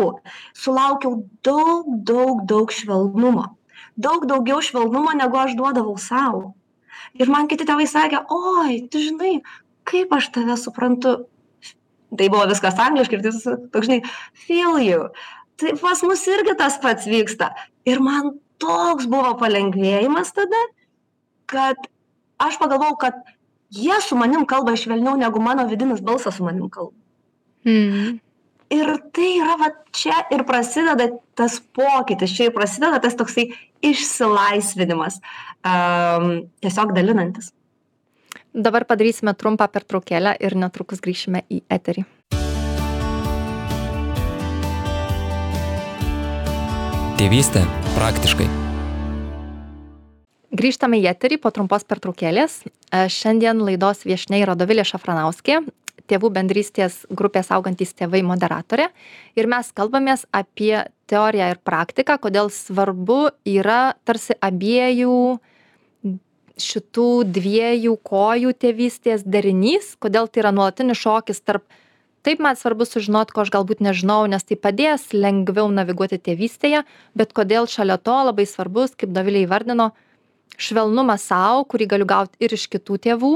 sulaukiau 0.56 1.22
daug 1.46 1.88
daug 2.08 2.44
daug 2.48 2.72
švelnumo. 2.72 3.50
Daug 3.96 4.26
daugiau 4.28 4.60
švelnumo 4.60 5.14
negu 5.16 5.38
aš 5.40 5.56
duodavau 5.58 5.96
sau. 6.00 6.54
Ir 7.16 7.30
man 7.32 7.48
kiti 7.48 7.66
tėvai 7.68 7.86
sakė 7.88 8.22
oi 8.32 8.82
tu 8.92 9.00
žinai 9.02 9.38
kaip 9.88 10.12
aš 10.12 10.30
tave 10.34 10.56
suprantu. 10.60 11.16
Tai 12.16 12.28
buvo 12.30 12.46
viskas 12.48 12.78
angliškai 12.80 13.18
ir 13.18 13.24
tai 13.24 13.56
toks 13.72 13.88
žinai 13.88 14.00
feel 14.46 14.78
you. 14.82 15.08
Tai 15.56 15.72
pas 15.80 16.02
mus 16.06 16.22
irgi 16.28 16.54
tas 16.58 16.76
pats 16.82 17.08
vyksta. 17.08 17.50
Ir 17.88 18.02
man 18.04 18.36
toks 18.62 19.08
buvo 19.10 19.34
palengvėjimas 19.40 20.32
tada 20.36 20.62
kad 21.46 21.88
aš 22.42 22.60
pagalvojau 22.60 22.98
kad 23.00 23.18
jie 23.70 23.96
su 24.02 24.16
manim 24.18 24.46
kalba 24.46 24.76
švelniau 24.78 25.16
negu 25.18 25.42
mano 25.42 25.66
vidinis 25.70 26.00
balsas 26.00 26.38
su 26.38 26.44
manim 26.46 26.70
kalba 26.70 26.96
Mhm. 27.66 28.20
Ir 28.70 28.88
tai 29.14 29.28
yra 29.38 29.54
va 29.58 29.68
čia 29.94 30.24
ir 30.34 30.42
prasideda 30.46 31.06
tas 31.38 31.60
pokytis, 31.60 32.34
čia 32.34 32.48
ir 32.48 32.54
prasideda 32.54 32.98
tas 33.02 33.14
toksai 33.14 33.46
išsilaisvinimas, 33.84 35.20
um, 35.62 36.48
tiesiog 36.64 36.94
dalinantis. 36.96 37.52
Dabar 38.56 38.86
padarysime 38.88 39.36
trumpą 39.38 39.68
pertraukėlę 39.70 40.34
ir 40.40 40.58
netrukus 40.58 41.02
grįšime 41.04 41.44
į 41.46 41.62
eterį. 41.70 42.06
Tėvystė 47.16 47.62
praktiškai. 47.94 48.44
Grįžtame 50.52 50.98
į 51.00 51.06
eterį 51.08 51.38
po 51.40 51.48
trumpos 51.48 51.86
pertraukėlės. 51.88 52.58
Šiandien 52.92 53.62
laidos 53.64 54.02
viešniai 54.04 54.42
yra 54.44 54.52
Dovilė 54.52 54.84
Šafranauskė, 54.84 55.62
tėvų 56.12 56.28
bendrystės 56.34 56.98
grupės 57.08 57.48
augantys 57.56 57.96
tėvai 57.96 58.20
moderatorė 58.20 58.90
ir 59.32 59.48
mes 59.48 59.72
kalbamės 59.72 60.26
apie 60.36 60.84
teoriją 61.08 61.48
ir 61.54 61.62
praktiką 61.64 62.18
kodėl 62.20 62.52
svarbu 62.52 63.30
yra 63.48 63.96
tarsi 64.04 64.36
abiejų 64.36 65.16
šitų 66.68 67.08
dviejų 67.32 67.96
kojų 68.12 68.52
tėvystės 68.60 69.24
derinys 69.24 69.94
kodėl 70.04 70.28
tai 70.28 70.44
yra 70.44 70.52
nuolatinis 70.52 71.00
šokis 71.00 71.40
tarp 71.48 71.64
taip 72.26 72.40
man 72.42 72.58
svarbu 72.58 72.84
sužinot 72.88 73.30
ko 73.30 73.44
aš 73.44 73.52
galbūt 73.54 73.82
nežinau 73.86 74.24
nes 74.30 74.42
tai 74.42 74.58
padės 74.58 75.12
lengviau 75.14 75.68
naviguoti 75.70 76.18
tėvystėje 76.18 76.82
bet 77.14 77.34
kodėl 77.36 77.70
šalia 77.70 78.00
to 78.02 78.16
labai 78.28 78.48
svarbus 78.50 78.96
kaip 78.98 79.12
dovilė 79.14 79.44
įvardino 79.46 79.92
švelnumas 80.58 81.28
sau 81.30 81.62
kurį 81.70 81.86
galiu 81.92 82.08
gaut 82.10 82.34
ir 82.42 82.54
iš 82.56 82.66
kitų 82.72 82.98
tėvų 83.06 83.32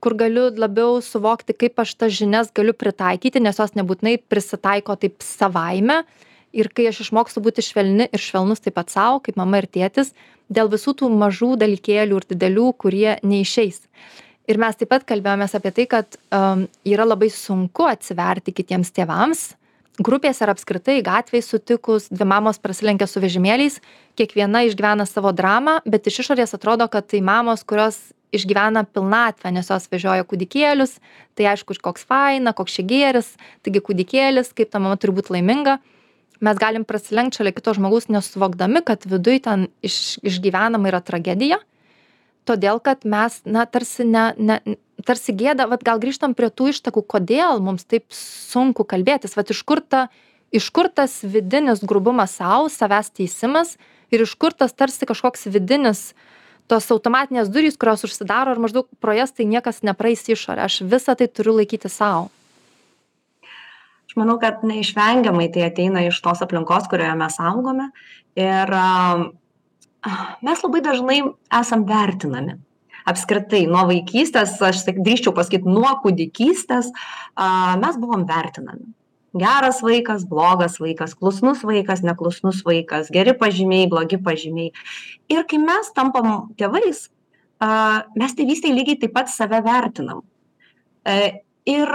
kur 0.00 0.14
galiu 0.14 0.46
labiau 0.54 1.00
suvokti 1.02 1.56
kaip 1.58 1.82
aš 1.82 1.96
tas 1.98 2.14
žinias 2.14 2.52
galiu 2.54 2.74
pritaikyti 2.78 3.42
nes 3.42 3.58
jos 3.58 3.74
nebūtinai 3.78 4.18
prisitaiko 4.30 4.94
taip 4.96 5.22
savaime. 5.24 6.04
Ir 6.56 6.70
kai 6.72 6.86
aš 6.88 7.02
išmokstu 7.04 7.42
būti 7.44 7.60
švelni 7.60 8.06
ir 8.08 8.22
švelnus 8.22 8.62
taip 8.64 8.78
pat 8.78 8.94
sau 8.94 9.18
kaip 9.20 9.36
mama 9.36 9.60
ir 9.60 9.66
tėtis 9.68 10.14
dėl 10.48 10.70
visų 10.72 10.94
tų 11.02 11.10
mažų 11.12 11.56
dalykėlių 11.60 12.22
ir 12.22 12.26
didelių 12.30 12.70
kurie 12.80 13.18
neišeis 13.20 13.82
ir 14.48 14.58
mes 14.60 14.78
taip 14.78 14.90
pat 14.92 15.06
kalbėjomės 15.08 15.54
apie 15.58 15.72
tai 15.76 15.86
kad 15.90 16.18
um, 16.32 16.66
yra 16.88 17.06
labai 17.06 17.30
sunku 17.32 17.86
atsiverti 17.88 18.54
kitiems 18.56 18.90
tėvams. 18.96 19.50
Grupėse 19.98 20.44
ar 20.46 20.52
apskritai 20.52 21.00
gatvėj 21.02 21.42
sutikus 21.42 22.06
dvi 22.12 22.26
mamos 22.30 22.60
prasilenkia 22.62 23.08
su 23.10 23.18
vežimėliais 23.22 23.80
kiekviena 24.18 24.62
išgyvena 24.68 25.08
savo 25.10 25.32
dramą 25.34 25.80
bet 25.86 26.06
iš 26.06 26.22
išorės 26.22 26.54
atrodo 26.54 26.86
kad 26.92 27.08
tai 27.10 27.18
mamos 27.24 27.64
kurios 27.66 27.98
išgyvena 28.34 28.84
pilnatvę 28.86 29.50
nes 29.56 29.70
jos 29.72 29.88
vežioja 29.90 30.26
kūdikėlius 30.28 30.98
tai 31.34 31.48
aišku 31.50 31.74
koks 31.82 32.06
faina 32.06 32.54
koks 32.54 32.78
čia 32.78 32.84
gėris 32.86 33.32
taigi 33.66 33.82
kūdikėlis 33.82 34.52
kaip 34.54 34.70
ta 34.70 34.78
mama 34.78 35.00
turi 35.00 35.16
būt 35.18 35.32
laiminga. 35.34 35.80
Mes 36.38 36.60
galim 36.62 36.84
prasilenkt 36.86 37.34
šalia 37.34 37.50
kito 37.50 37.74
žmogaus 37.74 38.06
nesuvokdami 38.06 38.84
kad 38.86 39.02
viduj 39.02 39.42
ten 39.48 39.66
iš 39.82 40.20
išgyvenama 40.22 40.92
yra 40.92 41.02
tragedija 41.02 41.58
todėl 42.48 42.80
kad 42.80 43.04
mes 43.04 43.40
na 43.44 43.66
tarsi 43.68 44.06
ne 44.08 44.30
ne 44.38 44.60
tarsi 45.06 45.34
gėda 45.36 45.68
vat 45.70 45.84
gal 45.86 46.00
grįžtam 46.02 46.34
prie 46.38 46.48
tų 46.50 46.72
ištakų 46.72 47.04
kodėl 47.14 47.62
mums 47.64 47.86
taip 47.86 48.08
sunku 48.14 48.86
kalbėtis 48.88 49.36
vat 49.38 49.52
iš 49.54 49.62
kur 49.68 49.84
ta 49.84 50.08
iš 50.54 50.70
kur 50.74 50.88
tas 50.88 51.20
vidinis 51.22 51.84
grubumas 51.84 52.38
sau 52.40 52.66
savęs 52.72 53.12
teisimas 53.14 53.76
ir 54.10 54.24
iš 54.24 54.34
kur 54.40 54.56
tas 54.56 54.72
tarsi 54.72 55.06
kažkoks 55.08 55.46
vidinis 55.52 56.12
tos 56.68 56.88
automatinės 56.92 57.48
durys 57.52 57.78
kurios 57.80 58.04
užsidaro 58.04 58.54
ir 58.54 58.62
maždaug 58.62 58.88
pro 59.00 59.14
jas 59.16 59.32
tai 59.32 59.48
niekas 59.48 59.80
nepraeis 59.86 60.26
į 60.28 60.36
išorę. 60.36 60.66
Aš 60.68 60.82
visa 60.84 61.16
tai 61.16 61.28
turiu 61.32 61.56
laikyti 61.56 61.88
sau. 61.92 62.28
Aš 64.08 64.16
manau 64.20 64.38
kad 64.40 64.64
neišvengiamai 64.64 65.48
tai 65.52 65.66
ateina 65.68 66.04
iš 66.08 66.20
tos 66.24 66.44
aplinkos 66.44 66.88
kurioje 66.92 67.16
mes 67.20 67.40
augome. 67.40 67.90
Ir 68.38 68.72
mes 70.44 70.62
labai 70.64 70.82
dažnai 70.84 71.18
esam 71.60 71.84
vertinami. 71.88 72.58
Apskritai 73.08 73.64
nuo 73.70 73.86
vaikystės 73.88 74.58
aš 74.62 74.82
taip 74.84 75.00
drįsčiau 75.04 75.32
pasakyt 75.36 75.66
nuo 75.68 75.90
kūdikystės 76.02 76.90
mes 77.80 78.00
buvom 78.00 78.26
vertinami. 78.28 78.92
Geras 79.38 79.82
vaikas 79.84 80.24
blogas 80.28 80.78
vaikas 80.80 81.14
klusnus 81.16 81.62
vaikas 81.64 82.02
neklusnus 82.04 82.62
vaikas 82.66 83.10
geri 83.12 83.34
pažymiai 83.36 83.88
blogi 83.88 84.18
pažymiai. 84.20 84.72
Ir 85.32 85.44
kai 85.48 85.60
mes 85.62 85.92
tampam 85.96 86.50
tėvais 86.58 87.06
mes 87.58 88.36
tėvystėj 88.38 88.74
lygiai 88.74 89.00
taip 89.02 89.14
pat 89.16 89.32
save 89.32 89.60
vertinam. 89.64 90.22
E 91.04 91.44
ir 91.68 91.92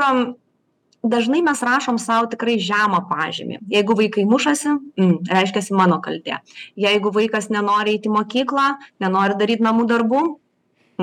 dažnai 1.04 1.42
mes 1.46 1.60
rašom 1.64 2.00
sau 2.00 2.24
tikrai 2.32 2.56
žemą 2.62 3.04
pažymį. 3.10 3.60
Jeigu 3.72 3.98
vaikai 4.00 4.24
mušasi 4.30 4.72
m 4.72 5.12
reiškiasi 5.28 5.76
mano 5.76 6.00
kaltė. 6.04 6.40
Jeigu 6.80 7.12
vaikas 7.14 7.52
nenori 7.54 7.98
eit 7.98 8.08
į 8.08 8.16
mokyklą 8.16 8.72
nenori 9.04 9.38
daryt 9.40 9.64
namų 9.64 9.88
darbų 9.92 10.24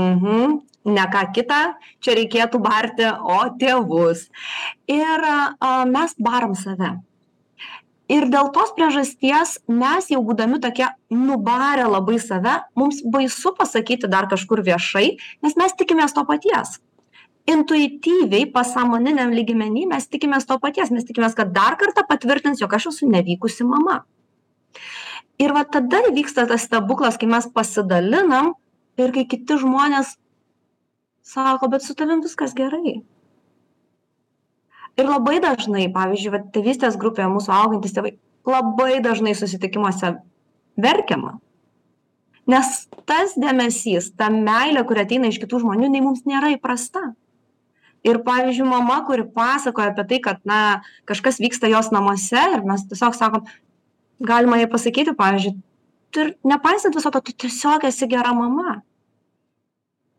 mhm 0.00 0.60
ne 0.84 1.04
ką 1.12 1.26
kitą 1.34 1.60
čia 2.00 2.16
reikėtų 2.18 2.60
barti 2.62 3.06
o 3.06 3.40
tėvus. 3.60 4.28
Ir 4.88 5.24
a 5.28 5.84
mes 5.88 6.16
baram 6.18 6.56
save. 6.56 6.96
Ir 8.10 8.26
dėl 8.26 8.48
tos 8.50 8.72
priežasties 8.74 9.60
mes 9.70 10.08
jau 10.10 10.22
būdami 10.26 10.58
tokie 10.62 10.88
nubarę 11.14 11.86
labai 11.86 12.18
save 12.18 12.56
mums 12.74 13.04
baisu 13.06 13.52
pasakyti 13.54 14.10
dar 14.10 14.26
kažkur 14.30 14.64
viešai 14.66 15.12
nes 15.44 15.54
mes 15.54 15.76
tikimės 15.78 16.16
to 16.16 16.24
paties 16.26 16.80
intuityviai 17.50 18.46
pasąmoniniam 18.54 19.32
lygmeny 19.34 19.86
mes 19.90 20.08
tikimės 20.08 20.46
to 20.48 20.58
paties. 20.62 20.90
Mes 20.94 21.06
tikimės 21.08 21.36
kad 21.38 21.52
dar 21.54 21.76
kartą 21.80 22.04
patvirtins 22.08 22.62
jog 22.62 22.74
aš 22.76 22.90
esu 22.92 23.08
nevykusi 23.10 23.66
mama. 23.66 24.00
Ir 25.40 25.54
va 25.56 25.64
tada 25.64 26.02
įvyksta 26.10 26.46
tas 26.48 26.66
stebuklas 26.68 27.16
kai 27.20 27.28
mes 27.30 27.46
pasidalinam 27.54 28.52
ir 29.00 29.12
kai 29.14 29.24
kiti 29.28 29.56
žmonės 29.60 30.16
sako 31.24 31.70
bet 31.72 31.84
su 31.84 31.96
tavim 31.96 32.22
viskas 32.24 32.54
gerai. 32.56 33.00
Ir 34.98 35.06
labai 35.08 35.38
dažnai 35.40 35.86
pavyzdžiui 35.94 36.34
vat 36.34 36.50
tėvystės 36.54 36.98
grupėje 37.00 37.30
mūsų 37.32 37.54
augantys 37.56 37.94
tėvai 37.96 38.16
labai 38.48 38.98
dažnai 39.04 39.32
susitikimuose 39.38 40.16
verkiama. 40.80 41.38
Nes 42.50 42.84
tas 43.06 43.36
dėmesys 43.38 44.10
ta 44.18 44.28
meilė 44.32 44.82
kuri 44.88 45.04
ateina 45.04 45.30
iš 45.30 45.38
kitų 45.42 45.62
žmonių 45.64 45.88
jinai 45.88 46.04
mums 46.04 46.24
nėra 46.28 46.50
įprasta 46.56 47.12
ir 48.04 48.20
pavyzdžiui 48.24 48.68
mama 48.68 49.00
kuri 49.06 49.24
pasakoja 49.34 49.92
apie 49.92 50.04
tai 50.12 50.20
kad 50.24 50.38
na 50.44 50.82
kažkas 51.08 51.40
vyksta 51.42 51.68
jos 51.68 51.90
namuose 51.92 52.44
ir 52.54 52.64
mes 52.64 52.86
tiesiog 52.88 53.16
sakom 53.16 53.44
galima 54.20 54.60
jai 54.60 54.70
pasakyti 54.70 55.16
pavyzdžiui 55.16 55.58
tu 56.10 56.20
ir 56.20 56.34
nepaisant 56.44 56.94
viso 56.94 57.10
to 57.10 57.20
tu 57.20 57.32
tiesiog 57.32 57.84
esi 57.84 58.08
gera 58.10 58.32
mama. 58.34 58.82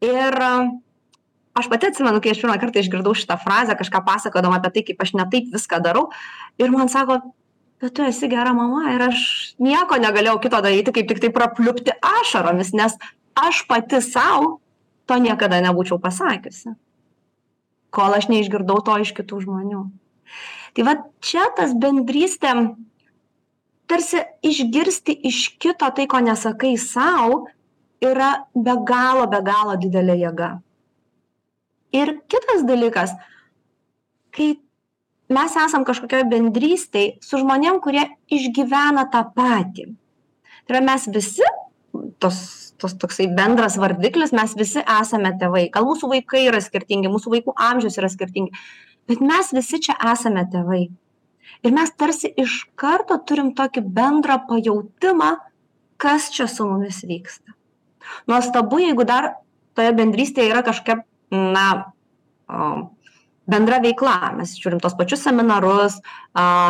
Ir 0.01 0.33
aš 1.53 1.67
pati 1.69 1.91
atsimenu 1.91 2.21
kai 2.23 2.31
aš 2.31 2.41
pirmą 2.41 2.57
kartą 2.61 2.81
išgirdau 2.81 3.13
šitą 3.17 3.37
frazę 3.43 3.75
kažką 3.77 4.01
pasakodama 4.07 4.57
apie 4.59 4.71
tai 4.71 4.83
kaip 4.87 5.03
aš 5.03 5.13
ne 5.19 5.27
taip 5.31 5.51
viską 5.53 5.81
darau 5.83 6.09
ir 6.57 6.71
man 6.71 6.89
sako 6.89 7.19
bet 7.81 7.93
tu 7.93 8.05
esi 8.07 8.29
gera 8.31 8.53
mama 8.55 8.93
ir 8.95 9.03
aš 9.09 9.19
nieko 9.59 9.99
negalėjau 9.99 10.39
kito 10.41 10.61
daryti 10.63 10.95
kaip 10.95 11.11
tiktai 11.11 11.33
prapliupti 11.35 11.97
ašaromis 11.99 12.71
nes 12.73 12.95
aš 13.35 13.65
pati 13.67 14.01
sau 14.01 14.61
to 15.05 15.19
niekada 15.19 15.59
nebūčiau 15.67 15.99
pasakiusi 15.99 16.71
kol 17.91 18.15
aš 18.15 18.29
neišgirdau 18.31 18.79
to 18.85 18.97
iš 19.03 19.13
kitų 19.17 19.43
žmonių. 19.45 19.83
Tai 20.75 20.87
vat 20.87 21.03
čia 21.23 21.49
tas 21.57 21.75
bendrystė 21.75 22.53
tarsi 23.91 24.23
išgirsti 24.47 25.17
iš 25.27 25.57
kito 25.59 25.89
tai 25.95 26.07
ko 26.07 26.21
nesakai 26.23 26.77
sau 26.79 27.45
yra 27.99 28.47
be 28.55 28.75
galo 28.87 29.27
be 29.27 29.41
galo 29.43 29.75
didelė 29.75 30.15
jėga. 30.23 30.51
Ir 31.91 32.15
kitas 32.31 32.63
dalykas 32.63 33.11
kai 34.31 34.55
mes 35.31 35.57
esam 35.59 35.83
kažkokioj 35.87 36.23
bendrystėj 36.31 37.17
su 37.23 37.39
žmonėm 37.43 37.81
kurie 37.83 38.07
išgyvena 38.31 39.09
tą 39.11 39.25
patį. 39.35 39.91
Tai 40.63 40.77
yra 40.77 40.83
mes 40.87 41.07
visi 41.11 41.47
tos 42.23 42.39
tos 42.81 42.97
toksai 42.99 43.29
bendras 43.37 43.77
vardiklis 43.79 44.33
mes 44.35 44.55
visi 44.57 44.81
esame 44.81 45.35
tėvai. 45.41 45.67
Gal 45.73 45.85
mūsų 45.87 46.09
vaikai 46.15 46.47
yra 46.49 46.61
skirtingi 46.63 47.11
mūsų 47.13 47.35
vaikų 47.37 47.55
amžius 47.69 47.99
yra 48.01 48.09
skirtingi 48.11 48.51
bet 49.07 49.21
mes 49.21 49.51
visi 49.55 49.79
čia 49.83 49.95
esame 50.13 50.43
tėvai. 50.51 50.85
Ir 51.61 51.73
mes 51.75 51.91
tarsi 51.99 52.31
iš 52.39 52.63
karto 52.79 53.17
turim 53.27 53.51
tokį 53.57 53.83
bendrą 53.95 54.39
pajautimą 54.47 55.35
kas 56.01 56.31
čia 56.33 56.47
su 56.49 56.65
mumis 56.65 57.03
vyksta. 57.05 57.53
Nuostabu 58.29 58.79
jeigu 58.81 59.05
dar 59.05 59.35
toje 59.77 59.91
bendrystėje 59.97 60.49
yra 60.49 60.63
kažkokia 60.65 61.03
na 61.31 61.67
bendra 63.51 63.81
veikla. 63.83 64.33
Mes 64.39 64.55
žiūrim 64.57 64.81
tuos 64.81 64.95
pačius 64.97 65.21
seminarus 65.27 65.99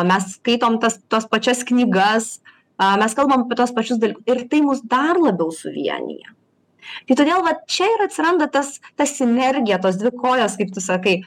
mes 0.08 0.28
skaitom 0.36 0.80
tas 0.82 0.98
tas 1.08 1.28
pačias 1.30 1.64
knygas 1.68 2.40
mes 3.00 3.18
kalbam 3.18 3.44
apie 3.46 3.58
tuos 3.58 3.74
pačius 3.74 4.00
dalykus 4.02 4.28
ir 4.28 4.46
tai 4.52 4.62
mus 4.66 4.80
dar 4.94 5.20
labiau 5.20 5.50
suvienija 5.54 6.34
tai 7.08 7.18
todėl 7.18 7.44
vat 7.46 7.66
čia 7.70 7.88
ir 7.96 8.06
atsiranda 8.06 8.48
tas 8.52 8.78
ta 8.96 9.06
sinergija 9.08 9.80
tos 9.82 9.98
dvi 10.00 10.12
kojos 10.24 10.56
kaip 10.60 10.74
tu 10.74 10.82
sakai 10.84 11.20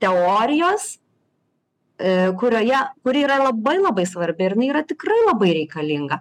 teorijos 0.00 0.96
e 1.98 2.32
kurioje 2.40 2.80
kuri 3.04 3.24
yra 3.24 3.38
labai 3.44 3.78
labai 3.80 4.06
svarbi 4.06 4.44
ir 4.44 4.56
jinai 4.56 4.72
yra 4.72 4.82
tikrai 4.84 5.20
labai 5.26 5.52
reikalinga. 5.60 6.20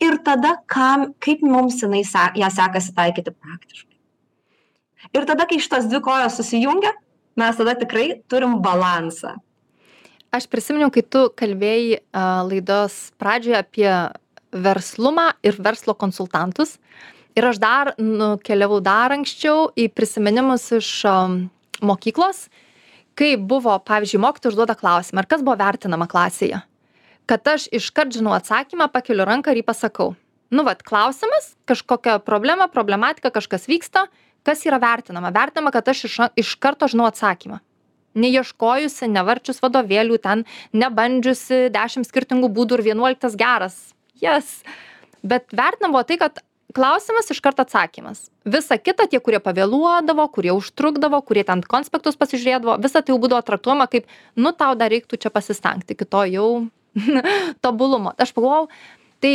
Ir 0.00 0.18
tada 0.22 0.56
kam 0.66 1.14
kaip 1.20 1.42
mums 1.42 1.80
jinai 1.82 2.04
ją 2.36 2.50
sekasi 2.52 2.94
taikyti 2.94 3.32
praktiškai. 3.32 3.96
Ir 5.14 5.26
tada 5.26 5.46
kai 5.46 5.58
šitos 5.58 5.88
dvi 5.90 6.00
kojos 6.04 6.38
susijungia 6.38 6.92
mes 7.36 7.56
tada 7.56 7.74
tikrai 7.74 8.22
turim 8.28 8.60
balansą 8.62 9.34
aš 10.36 10.46
prisiminiau 10.52 10.92
kai 10.94 11.02
tu 11.02 11.26
kalbėjai 11.36 12.00
laidos 12.48 12.98
pradžioje 13.20 13.58
apie 13.60 13.90
verslumą 14.52 15.30
ir 15.46 15.58
verslo 15.60 15.96
konsultantus. 15.98 16.76
Ir 17.36 17.44
aš 17.44 17.58
dar 17.60 17.92
nukeliavau 18.00 18.78
dar 18.80 19.12
anksčiau 19.12 19.68
į 19.76 19.90
prisiminimus 19.92 20.70
iš 20.78 20.92
mokyklos 21.84 22.46
kai 23.16 23.36
buvo 23.40 23.74
pavyzdžiui 23.88 24.20
mokytoja 24.20 24.52
užduoda 24.52 24.76
klausimą 24.78 25.22
ar 25.22 25.28
kas 25.30 25.44
buvo 25.44 25.56
vertinama 25.60 26.08
klasėje? 26.10 26.60
Kad 27.26 27.48
aš 27.56 27.66
iškart 27.74 28.14
žinau 28.14 28.36
atsakymą 28.36 28.90
pakeliu 28.92 29.26
ranką 29.26 29.52
ir 29.52 29.62
jį 29.62 29.66
pasakau. 29.66 30.12
Nu 30.52 30.62
vat 30.66 30.84
klausimas 30.86 31.54
kažkokia 31.66 32.20
problema 32.22 32.68
problematika 32.70 33.32
kažkas 33.34 33.66
vyksta 33.70 34.06
kas 34.46 34.62
yra 34.68 34.78
vertinama? 34.78 35.32
Vertinama 35.34 35.72
kad 35.74 35.88
aš 35.88 36.04
iš 36.06 36.18
iš 36.38 36.54
karto 36.62 36.88
žinau 36.92 37.08
atsakymą 37.08 37.58
neieškojusi 38.16 39.10
nevarčius 39.12 39.62
vadovėlių 39.64 40.18
ten 40.24 40.44
nebandžiusi 40.72 41.66
dešim 41.74 42.06
skirtingų 42.08 42.50
būdų 42.56 42.80
ir 42.80 42.86
vienuoliktas 42.90 43.38
geras. 43.38 43.78
Jes 44.20 44.60
bet 45.26 45.50
vertinama 45.52 45.98
buvo 45.98 46.04
tai 46.06 46.18
kad 46.20 46.40
klausimas 46.76 47.30
iškart 47.32 47.60
atsakymas. 47.62 48.26
Visa 48.44 48.76
kita 48.78 49.06
tie 49.10 49.20
kurie 49.22 49.40
pavėluodavo 49.42 50.26
kurie 50.34 50.52
užtrukdavo 50.56 51.20
kurie 51.26 51.44
ten 51.48 51.62
konspektus 51.64 52.18
pasižiūrėdavo 52.20 52.76
visa 52.82 53.02
tai 53.02 53.14
jau 53.14 53.20
būdavo 53.22 53.42
traktuojama 53.46 53.88
kaip 53.92 54.10
nu 54.36 54.52
tau 54.52 54.74
dar 54.78 54.92
reiktų 54.92 55.20
čia 55.22 55.32
pasistengt 55.32 55.90
iki 55.94 56.04
to 56.04 56.24
jau 56.32 56.48
tobulumo. 57.64 58.12
Aš 58.20 58.34
pagalvojau 58.36 58.68
tai 59.24 59.32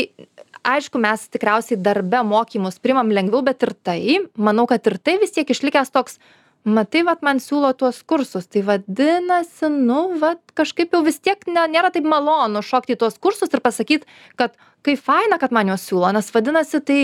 aišku 0.68 1.02
mes 1.02 1.26
tikriausiai 1.34 1.80
darbe 1.82 2.22
mokymus 2.28 2.78
priimam 2.84 3.10
lengviau 3.10 3.42
bet 3.46 3.64
ir 3.66 3.74
tai 3.74 4.02
manau 4.38 4.68
kad 4.70 4.86
ir 4.88 5.00
tai 5.02 5.18
vis 5.22 5.34
tiek 5.34 5.50
išlikęs 5.50 5.94
toks 5.94 6.20
matai 6.64 7.04
vat 7.08 7.24
man 7.26 7.42
siūlo 7.42 7.72
tuos 7.78 8.02
kursus. 8.08 8.48
Tai 8.52 8.64
vadinasi 8.68 9.72
nu 9.72 10.18
vat 10.22 10.42
kažkaip 10.58 10.94
jau 10.94 11.02
vis 11.06 11.20
tiek 11.20 11.42
ne 11.48 11.66
nėra 11.72 11.92
taip 11.94 12.06
malonu 12.06 12.62
šokt 12.66 12.94
į 12.94 13.00
tuos 13.02 13.18
kursus 13.22 13.50
ir 13.54 13.64
pasakyt 13.64 14.06
kad 14.38 14.56
kaip 14.86 15.02
faina 15.02 15.40
kad 15.42 15.52
man 15.52 15.72
juos 15.72 15.86
siūlo 15.88 16.12
nes 16.14 16.32
vadinasi 16.34 16.82
tai 16.86 17.02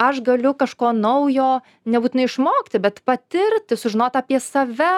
aš 0.00 0.22
galiu 0.24 0.54
kažko 0.56 0.94
naujo 0.96 1.60
nebūtinai 1.88 2.24
išmokti 2.28 2.80
bet 2.80 3.02
patirti 3.04 3.76
sužinot 3.76 4.16
apie 4.16 4.40
save 4.40 4.92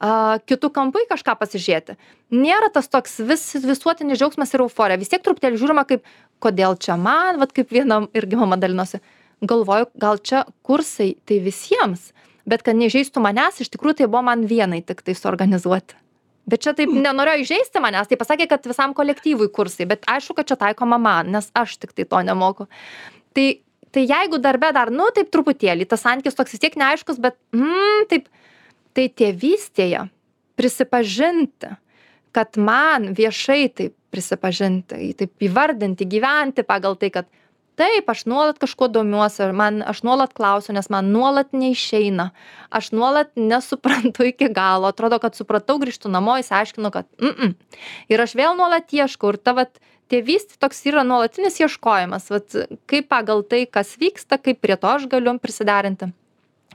a 0.00 0.38
kitu 0.44 0.68
kampu 0.72 1.04
į 1.04 1.08
kažką 1.12 1.36
pasižiūrėti. 1.40 1.96
Nėra 2.36 2.68
tas 2.72 2.88
toks 2.92 3.18
vis 3.24 3.46
visuotinis 3.64 4.20
džiaugsmas 4.20 4.52
ir 4.52 4.64
euforija. 4.64 5.00
Vis 5.00 5.12
tiek 5.12 5.24
truputėlį 5.24 5.60
žiūrima 5.60 5.86
kaip 5.88 6.04
kodėl 6.44 6.76
čia 6.76 6.98
man 7.00 7.40
vat 7.40 7.52
kaip 7.56 7.72
viena 7.72 8.02
irgi 8.16 8.40
mama 8.40 8.60
dalinosi. 8.60 9.00
Galvoju 9.42 9.88
gal 9.98 10.20
čia 10.20 10.44
kursai 10.62 11.14
tai 11.26 11.40
visiems 11.42 12.12
bet 12.48 12.64
kad 12.66 12.78
neįžeistų 12.78 13.22
manęs 13.22 13.60
iš 13.62 13.72
tikrųjų 13.74 14.02
tai 14.02 14.08
buvo 14.10 14.24
man 14.28 14.46
vienai 14.50 14.82
tiktai 14.86 15.14
suorganizuoti. 15.18 15.98
Bet 16.50 16.64
čia 16.64 16.72
taip 16.74 16.90
nenorėjo 16.90 17.44
įžeisti 17.44 17.82
manęs 17.82 18.10
tai 18.10 18.18
pasakė 18.18 18.48
kad 18.50 18.64
visam 18.66 18.94
kolektyvui 18.98 19.50
kursai 19.54 19.86
bet 19.90 20.08
aišku 20.10 20.34
kad 20.38 20.48
čia 20.50 20.58
taikoma 20.58 20.98
man 20.98 21.30
nes 21.34 21.50
aš 21.58 21.76
tiktai 21.84 22.08
to 22.08 22.22
nemoku. 22.26 22.66
Tai 23.36 23.46
tai 23.92 24.06
jeigu 24.08 24.40
darbe 24.40 24.72
dar 24.72 24.90
nu 24.90 25.10
taip 25.14 25.30
truputėlį 25.32 25.86
tas 25.88 26.02
santykis 26.02 26.36
toks 26.38 26.54
vis 26.54 26.62
tiek 26.64 26.78
neaiškus 26.80 27.20
bet 27.22 27.36
mm 27.54 28.08
taip 28.10 28.30
tai 28.96 29.06
tėvystėje 29.20 30.06
prisipažinti 30.58 31.74
kad 32.32 32.56
man 32.56 33.12
viešai 33.16 33.68
taip 33.76 33.94
prisipažinti 34.12 35.12
taip 35.20 35.46
įvardinti 35.46 36.08
gyventi 36.08 36.64
pagal 36.64 36.96
tai 37.00 37.12
kad 37.12 37.28
taip 37.82 38.10
aš 38.10 38.24
nuolat 38.30 38.60
kažkuo 38.62 38.86
domiuosi 38.94 39.42
ir 39.42 39.54
man 39.58 39.82
aš 39.90 40.04
nuolat 40.06 40.34
klausiu 40.38 40.74
nes 40.76 40.88
man 40.92 41.10
nuolat 41.14 41.50
neišeina. 41.56 42.30
Aš 42.70 42.92
nuolat 42.94 43.32
nesuprantu 43.36 44.28
iki 44.30 44.50
galo. 44.54 44.92
Atrodo 44.92 45.18
kad 45.22 45.38
supratau 45.38 45.80
grįžtu 45.82 46.12
namo 46.12 46.38
išsiaiškinu 46.38 46.94
kad 46.94 47.10
mm 47.18 47.34
mm 47.34 47.54
ir 48.14 48.24
aš 48.26 48.36
vėl 48.38 48.56
nuolat 48.58 48.94
ieškau 48.94 49.34
ir 49.34 49.40
ta 49.42 49.56
vat 49.58 49.82
tėvystė 50.12 50.60
toks 50.62 50.84
yra 50.86 51.02
nuolatinis 51.08 51.58
ieškojimas. 51.60 52.30
Vat 52.30 52.58
kaip 52.86 53.08
pagal 53.10 53.42
tai 53.42 53.64
kas 53.66 53.96
vyksta 53.98 54.38
kaip 54.38 54.62
prie 54.62 54.76
to 54.76 54.94
aš 54.94 55.08
galiu 55.10 55.38
prisiderinti 55.42 56.12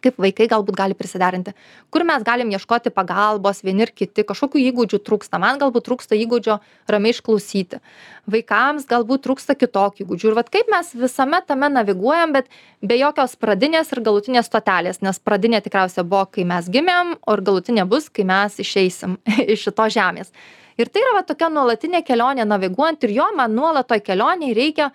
kaip 0.04 0.20
vaikai 0.22 0.50
galbūt 0.52 0.78
gali 0.78 0.98
prisiderinti 0.98 1.56
kur 1.92 2.04
mes 2.08 2.24
galim 2.24 2.52
ieškoti 2.52 2.92
pagalbos 2.94 3.64
vieni 3.66 3.86
ir 3.86 3.92
kiti 3.96 4.26
kažkokių 4.28 4.62
įgūdžių 4.70 5.00
trūksta. 5.08 5.40
Man 5.42 5.60
galbūt 5.62 5.88
trūksta 5.88 6.18
įgūdžio 6.20 6.60
ramiai 6.92 7.16
išklausyti. 7.16 7.80
Vaikams 8.28 8.88
galbūt 8.90 9.24
trūksta 9.26 9.56
kitokių 9.58 10.06
įgūdžių. 10.06 10.32
Ir 10.32 10.38
vat 10.38 10.52
kaip 10.54 10.70
mes 10.72 10.92
visame 10.98 11.42
tame 11.48 11.72
naviguojam 11.72 12.36
bet 12.36 12.52
be 12.82 13.00
jokios 13.00 13.38
pradinės 13.40 13.94
ir 13.96 14.04
galutinės 14.06 14.50
stotelės 14.52 15.02
nes 15.06 15.20
pradinė 15.24 15.64
tikriausia 15.66 16.04
buvo 16.04 16.28
kai 16.32 16.48
mes 16.48 16.70
gimėm 16.70 17.16
o 17.26 17.38
ir 17.38 17.44
galutinė 17.50 17.88
bus 17.90 18.10
kai 18.10 18.28
mes 18.28 18.60
išeisim 18.64 19.20
iš 19.54 19.68
šitos 19.70 19.96
žemės. 19.96 20.34
Ir 20.78 20.92
tai 20.94 21.02
yra 21.02 21.16
va 21.18 21.26
tokia 21.26 21.50
nuolatinė 21.50 22.04
kelionė 22.06 22.46
naviguojant 22.46 23.08
ir 23.08 23.16
jo 23.16 23.32
man 23.38 23.56
nuolat 23.58 23.88
toj 23.90 24.04
kelionėj 24.06 24.54
reikia 24.54 24.92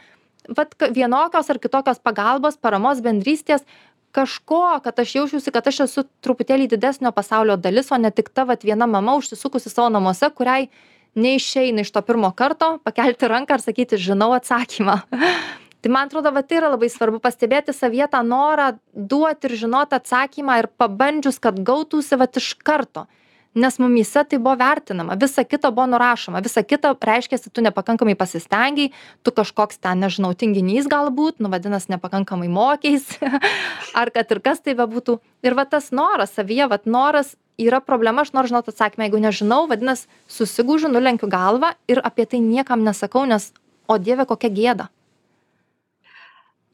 vat 0.56 0.74
vienokios 0.94 1.50
ar 1.50 1.58
kitokios 1.62 2.00
pagalbos 2.02 2.56
paramos 2.58 3.00
bendrystės 3.02 3.64
kažko 4.12 4.80
kad 4.84 4.98
aš 5.00 5.14
jausčiausi 5.16 5.52
kad 5.52 5.68
aš 5.68 5.80
esu 5.86 6.04
truputėlį 6.24 6.68
didesnio 6.74 7.12
pasaulio 7.16 7.56
dalis 7.56 7.90
o 7.92 7.98
ne 7.98 8.10
tik 8.10 8.28
ta 8.28 8.44
vat 8.48 8.64
viena 8.64 8.86
mama 8.86 9.16
užsisukusi 9.20 9.72
savo 9.72 9.88
namuose 9.92 10.28
kuriai 10.36 10.68
neišeina 11.14 11.84
iš 11.84 11.92
to 11.92 12.02
pirmo 12.04 12.30
karto 12.36 12.76
pakelti 12.84 13.28
ranką 13.28 13.58
ir 13.58 13.64
sakyti 13.64 13.98
žinau 14.00 14.32
atsakymą. 14.36 15.00
Tai 15.82 15.90
man 15.90 16.06
atrodo 16.06 16.30
va 16.30 16.44
tai 16.46 16.60
yra 16.60 16.68
labai 16.70 16.86
svarbu 16.92 17.18
pastebėti 17.24 17.74
savyje 17.74 18.06
tą 18.12 18.20
norą 18.22 18.68
duot 18.94 19.48
ir 19.48 19.56
žinot 19.64 19.96
atsakymą 19.96 20.60
ir 20.60 20.68
pabandžius 20.78 21.40
kad 21.42 21.58
gautųsi 21.58 22.18
vat 22.20 22.38
iš 22.38 22.52
karto 22.62 23.08
nes 23.54 23.78
mumyse 23.78 24.24
tai 24.24 24.38
buvo 24.38 24.56
vertinama 24.56 25.16
visa 25.20 25.44
kita 25.44 25.70
buvo 25.70 25.86
nurašoma 25.92 26.40
visa 26.40 26.62
kita 26.62 26.94
reiškiasi 27.00 27.50
tu 27.50 27.60
nepakankamai 27.60 28.14
pasistengei 28.14 28.92
tu 29.22 29.30
kažkoks 29.30 29.78
ten 29.78 30.00
nežinau 30.00 30.32
tinginys 30.34 30.88
galbūt 30.88 31.40
nu 31.44 31.52
vadinas 31.52 31.88
nepakankamai 31.92 32.48
mokeisi 32.48 33.20
ar 34.00 34.10
kad 34.10 34.30
ir 34.30 34.40
kas 34.40 34.60
tai 34.60 34.74
bebūtų. 34.78 35.18
Ir 35.42 35.56
va 35.58 35.64
tas 35.68 35.90
noras 35.92 36.32
savyje 36.36 36.68
vat 36.70 36.86
noras 36.86 37.36
yra 37.60 37.80
problema 37.84 38.22
aš 38.22 38.32
noriu 38.32 38.52
žinot 38.52 38.70
atsakymą 38.72 39.08
jeigu 39.08 39.20
nežinau 39.20 39.66
vadinas 39.68 40.06
susigūžiu 40.32 40.88
nulenkiu 40.92 41.28
galvą 41.28 41.74
ir 41.88 42.00
apie 42.04 42.26
tai 42.26 42.40
niekam 42.40 42.84
nesakau 42.86 43.26
nes 43.28 43.52
o 43.88 43.98
dieve 43.98 44.24
kokia 44.24 44.50
gėda. 44.50 44.88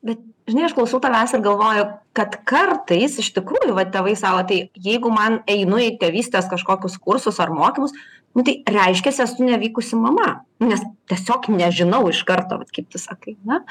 Bet 0.02 0.22
žinai 0.48 0.66
aš 0.68 0.76
klausau 0.76 1.00
tavęs 1.04 1.34
ir 1.36 1.44
galvoju 1.44 1.86
kad 2.16 2.38
kartais 2.48 3.18
iš 3.22 3.32
tikrųjų 3.36 3.76
va 3.76 3.86
tėvai 3.88 4.16
sako 4.18 4.44
tai 4.50 4.60
jeigu 4.74 5.12
man 5.14 5.42
einu 5.50 5.80
į 5.84 5.94
tėvystės 6.02 6.50
kažkokius 6.50 6.98
kursus 7.02 7.40
ar 7.44 7.52
mokymus 7.54 7.94
nu 8.36 8.44
tai 8.46 8.60
reiškiasi 8.68 9.24
esu 9.24 9.46
nevykusi 9.46 9.98
mama 10.00 10.42
nes 10.62 10.84
tiesiog 11.10 11.50
nežinau 11.54 12.04
iš 12.10 12.24
karto 12.28 12.60
vat 12.60 12.72
kaip 12.74 12.88
tu 12.92 13.00
sakai 13.02 13.36
ane 13.38 13.64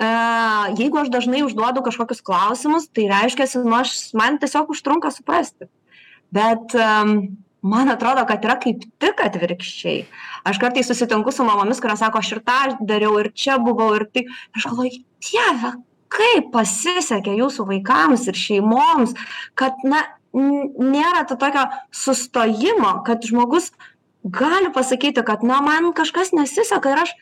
a 0.00 0.70
jeigu 0.78 0.96
aš 0.96 1.10
dažnai 1.12 1.42
užduodu 1.44 1.82
kažkokius 1.84 2.24
klausimus 2.24 2.88
tai 2.88 3.04
reiškiasi 3.10 3.60
nu 3.66 3.76
aš 3.76 4.14
man 4.16 4.38
tiesiog 4.40 4.72
užtrunka 4.72 5.12
suprasti. 5.12 5.68
Bet 6.32 6.72
man 7.60 7.92
atrodo 7.92 8.24
kad 8.24 8.44
yra 8.46 8.56
kaip 8.62 8.86
tik 9.02 9.20
atvirkščiai. 9.20 10.06
Aš 10.48 10.60
kartais 10.62 10.88
susitinku 10.88 11.34
su 11.34 11.44
mamomis 11.44 11.82
kurios 11.84 12.00
sako 12.00 12.22
aš 12.22 12.32
ir 12.32 12.42
tą 12.46 12.60
dariau 12.80 13.18
ir 13.20 13.28
čia 13.36 13.58
buvau 13.60 13.92
ir 13.98 14.06
tai. 14.08 14.24
Aš 14.56 14.70
galvoju 14.70 15.02
dieve 15.20 15.74
kaip 16.10 16.50
pasisekė 16.54 17.36
jūsų 17.38 17.66
vaikams 17.68 18.26
ir 18.30 18.38
šeimoms 18.38 19.14
kad 19.58 19.78
na 19.86 20.04
nėra 20.34 21.24
to 21.28 21.36
tokio 21.38 21.66
sustojimo 21.94 23.00
kad 23.06 23.24
žmogus 23.26 23.70
gali 24.22 24.70
pasakyti 24.74 25.24
kad 25.26 25.42
na 25.42 25.60
man 25.64 25.92
kažkas 25.96 26.32
nesiseka 26.36 26.92
ir 26.92 27.02
aš 27.04 27.14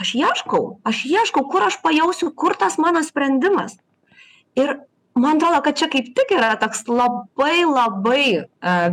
aš 0.00 0.14
ieškau 0.20 0.64
aš 0.84 1.04
ieškau 1.10 1.46
kur 1.50 1.66
aš 1.66 1.80
pajausiu 1.82 2.30
kur 2.30 2.56
tas 2.58 2.78
mano 2.78 3.02
sprendimas. 3.02 3.78
Ir 4.54 4.78
man 5.14 5.38
atrodo 5.38 5.62
kad 5.62 5.78
čia 5.78 5.88
kaip 5.90 6.14
tik 6.14 6.34
yra 6.36 6.54
toks 6.58 6.86
labai 6.90 7.64
labai 7.66 8.24
e, 8.30 8.44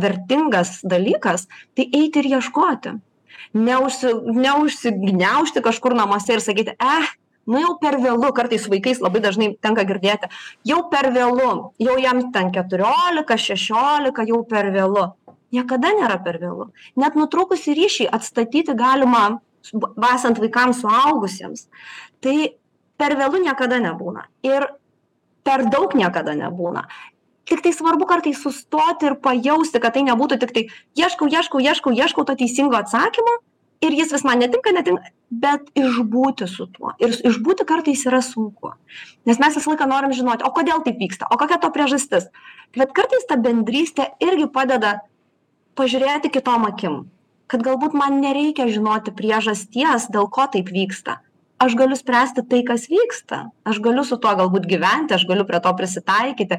vertingas 0.02 0.80
dalykas 0.82 1.48
tai 1.76 1.86
eiti 1.90 2.22
ir 2.22 2.30
ieškoti. 2.38 2.98
Neužsi 3.52 4.14
neužsigniaužti 4.34 5.62
kažkur 5.62 5.94
namuose 5.94 6.32
ir 6.32 6.40
sakyti 6.40 6.78
eh 6.78 7.10
nu 7.46 7.60
jau 7.62 7.74
per 7.80 7.98
vėlu 8.02 8.30
kartais 8.34 8.66
vaikais 8.70 9.00
labai 9.02 9.22
dažnai 9.24 9.52
tenka 9.62 9.84
girdėti 9.88 10.30
jau 10.68 10.82
per 10.92 11.10
vėlu 11.14 11.72
jau 11.82 11.96
jam 12.00 12.24
ten 12.34 12.52
keturiolika 12.54 13.38
šešiolika 13.38 14.26
jau 14.28 14.42
per 14.48 14.70
vėlu. 14.74 15.10
Niekada 15.52 15.90
nėra 15.92 16.16
per 16.24 16.38
vėlu. 16.40 16.70
Net 16.96 17.16
nutrūkusį 17.18 17.74
ryšį 17.76 18.06
atstatyti 18.16 18.72
galima 18.72 19.42
esant 20.08 20.40
vaikams 20.40 20.80
suaugusiems. 20.80 21.66
Tai 22.24 22.36
per 22.96 23.16
vėlu 23.18 23.42
niekada 23.44 23.80
nebūna. 23.82 24.28
Ir 24.46 24.70
per 25.44 25.66
daug 25.68 25.92
niekada 25.98 26.34
nebūna. 26.38 26.86
Tiktai 27.50 27.72
svarbu 27.74 28.06
kartais 28.08 28.38
sustoti 28.40 29.10
ir 29.10 29.18
pajausti 29.20 29.82
kad 29.82 29.96
tai 29.96 30.06
nebūtų 30.06 30.38
tiktai 30.40 30.68
ieškau 30.96 31.26
ieškau 31.28 31.60
ieškau 31.60 31.92
ieškau 31.92 32.24
to 32.24 32.38
teisingo 32.38 32.78
atsakymo 32.78 33.40
ir 33.82 33.96
jis 33.98 34.12
vis 34.14 34.24
man 34.26 34.42
netinka 34.42 34.72
netinka 34.74 35.12
bet 35.30 35.70
išbūti 35.78 36.46
su 36.50 36.66
tuo. 36.72 36.92
Ir 37.02 37.14
išbūti 37.14 37.64
kartais 37.68 38.04
yra 38.08 38.20
sunku. 38.24 38.74
Nes 39.28 39.40
mes 39.40 39.56
visą 39.56 39.72
laiką 39.72 39.88
norim 39.88 40.12
žinoti 40.16 40.44
o 40.46 40.52
kodėl 40.54 40.84
taip 40.84 41.00
vyksta 41.00 41.30
o 41.30 41.38
kokia 41.40 41.58
to 41.62 41.72
priežastis. 41.74 42.28
Bet 42.76 42.92
kartais 42.96 43.24
ta 43.28 43.38
bendrystė 43.40 44.12
irgi 44.22 44.48
padeda 44.52 45.00
pažiūrėti 45.78 46.32
kitom 46.32 46.68
akim 46.68 47.02
kad 47.52 47.60
galbūt 47.60 47.92
man 47.92 48.22
nereikia 48.24 48.64
žinoti 48.72 49.12
priežasties 49.12 50.08
dėl 50.12 50.30
ko 50.32 50.46
taip 50.48 50.70
vyksta. 50.72 51.18
Aš 51.60 51.76
galiu 51.78 51.98
spręsti 51.98 52.46
tai 52.48 52.62
kas 52.66 52.88
vyksta. 52.90 53.44
Aš 53.68 53.78
galiu 53.84 54.06
su 54.08 54.16
tuo 54.16 54.32
galbūt 54.38 54.64
gyventi 54.70 55.14
aš 55.14 55.26
galiu 55.28 55.44
prie 55.46 55.60
to 55.60 55.72
prisitaikyti. 55.76 56.58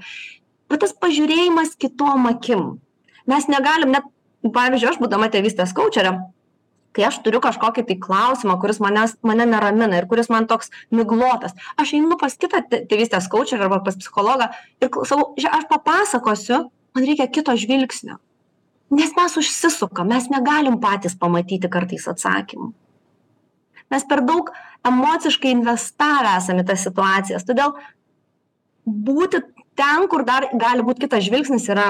Bet 0.69 0.83
tas 0.85 0.93
pažiūrėjimas 0.93 1.73
kitom 1.81 2.29
akim. 2.29 2.77
Mes 3.25 3.49
negalim 3.49 3.95
net 3.95 4.05
pavyzdžiui 4.45 4.91
aš 4.93 5.01
būdama 5.01 5.31
tėvystės 5.33 5.73
kaučerė 5.75 6.13
kai 6.93 7.07
aš 7.09 7.19
turiu 7.25 7.41
kažkokį 7.43 7.85
tai 7.87 7.97
klausimą 8.01 8.59
kuris 8.61 8.79
manęs 8.83 9.15
mane 9.25 9.47
neramina 9.49 9.97
ir 9.97 10.07
kuris 10.09 10.29
man 10.33 10.47
toks 10.49 10.71
miglotas 10.93 11.55
aš 11.81 11.95
einu 11.97 12.17
pas 12.21 12.37
kitą 12.37 12.61
tėvystės 12.71 13.29
kaučerį 13.33 13.67
arba 13.67 13.81
pas 13.85 13.97
psichologą 13.97 14.51
ir 14.83 14.91
sakau 15.09 15.33
aš 15.57 15.67
papasakosiu 15.71 16.61
man 16.93 17.07
reikia 17.07 17.27
kito 17.27 17.55
žvilgsnio. 17.57 18.19
Nes 18.93 19.13
mes 19.17 19.37
užsisukam 19.41 20.11
mes 20.13 20.29
negalim 20.29 20.77
patys 20.81 21.15
pamatyti 21.17 21.69
kartais 21.71 22.05
atsakymų. 22.11 22.69
Mes 23.89 24.05
per 24.09 24.21
daug 24.25 24.51
emociškai 24.85 25.53
investavę 25.55 26.37
esam 26.37 26.61
į 26.61 26.67
tas 26.69 26.85
situacijas 26.85 27.45
todėl 27.47 27.73
būti 28.85 29.41
ten 29.79 30.07
kur 30.11 30.25
dar 30.27 30.51
gali 30.53 30.85
būt 30.85 31.01
kitas 31.05 31.25
žvilgsnis 31.25 31.69
yra 31.73 31.87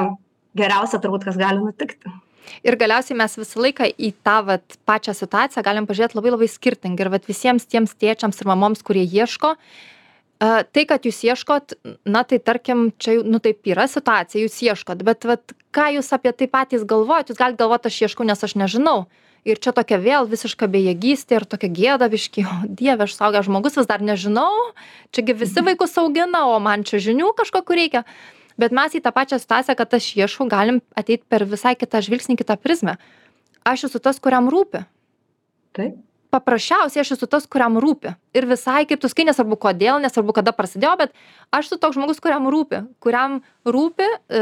geriausia 0.55 1.01
turbūt 1.03 1.27
kas 1.27 1.39
gali 1.39 1.59
nutikti 1.59 2.11
ir 2.63 2.77
galiausiai 2.79 3.17
mes 3.19 3.37
visą 3.39 3.63
laiką 3.63 3.89
į 3.93 4.13
tą 4.25 4.37
vat 4.49 4.77
pačią 4.87 5.15
situaciją 5.17 5.63
galim 5.65 5.89
pažiūrėt 5.89 6.15
labai 6.17 6.35
labai 6.35 6.51
skirtingai. 6.51 7.07
Ir 7.07 7.13
vat 7.13 7.27
visiems 7.29 7.67
tiems 7.69 7.95
tėčiams 7.99 8.39
ir 8.39 8.49
mamoms 8.51 8.85
kurie 8.85 9.03
ieško 9.03 9.55
a 10.43 10.63
tai 10.75 10.83
kad 10.89 11.05
jūs 11.07 11.21
ieškot 11.23 11.75
na 12.09 12.23
tai 12.27 12.39
tarkim 12.41 12.89
čia 12.99 13.21
nu 13.23 13.39
taip 13.43 13.63
yra 13.69 13.85
situacija 13.87 14.43
jūs 14.43 14.57
ieškot 14.65 15.03
bet 15.07 15.27
vat 15.29 15.53
ką 15.75 15.89
jūs 15.97 16.09
apie 16.15 16.33
tai 16.35 16.49
patys 16.51 16.83
galvojat? 16.87 17.31
Jūs 17.31 17.39
galit 17.39 17.59
galvot 17.59 17.85
aš 17.87 18.01
ieškau 18.07 18.27
nes 18.27 18.43
aš 18.43 18.57
nežinau. 18.59 19.05
Ir 19.43 19.59
čia 19.59 19.73
tokia 19.75 19.97
vėl 19.99 20.27
visiška 20.31 20.69
bejėgystė 20.71 21.41
ir 21.41 21.45
tokia 21.51 21.67
gėda 21.67 22.07
biškį 22.11 22.45
o 22.47 22.53
dieve 22.67 23.03
aš 23.03 23.17
suaugęs 23.17 23.49
žmogus 23.49 23.75
vis 23.75 23.89
dar 23.89 24.03
nežinau 24.03 24.51
čia 25.11 25.25
gi 25.27 25.35
visi 25.35 25.63
vaikus 25.63 25.97
augina 25.99 26.45
o 26.47 26.59
man 26.63 26.85
čia 26.87 27.01
žinių 27.03 27.33
kažkokių 27.39 27.79
reikia 27.79 28.05
bet 28.59 28.75
mes 28.75 28.95
į 28.95 29.03
tą 29.03 29.13
pačią 29.15 29.39
situaciją 29.41 29.75
kad 29.79 29.93
aš 29.97 30.13
ieškau 30.19 30.47
galim 30.51 30.81
ateit 30.99 31.25
per 31.29 31.45
visai 31.49 31.75
kitą 31.79 32.01
žvilgsnį 32.05 32.37
kitą 32.39 32.57
prizmę. 32.61 32.97
Aš 33.63 33.87
esu 33.89 34.01
tas 34.03 34.19
kuriam 34.19 34.49
rūpi. 34.51 34.83
Taip. 35.73 36.01
Paprasčiausiai 36.33 37.03
aš 37.03 37.11
esu 37.13 37.27
tas 37.29 37.45
kuriam 37.45 37.77
rūpi. 37.77 38.15
Ir 38.33 38.47
visai 38.49 38.87
kaip 38.89 39.01
tu 39.01 39.09
sakai 39.09 39.27
nesvarbu 39.27 39.57
kodėl 39.67 39.99
nesvarbu 40.01 40.33
kada 40.33 40.53
prasidėjo 40.55 40.93
bet 41.03 41.11
aš 41.53 41.69
esu 41.69 41.77
toks 41.81 41.99
žmogus 41.99 42.21
kuriam 42.23 42.47
rūpi. 42.49 42.81
Kuriam 43.03 43.41
rūpi 43.69 44.07
e, 44.07 44.41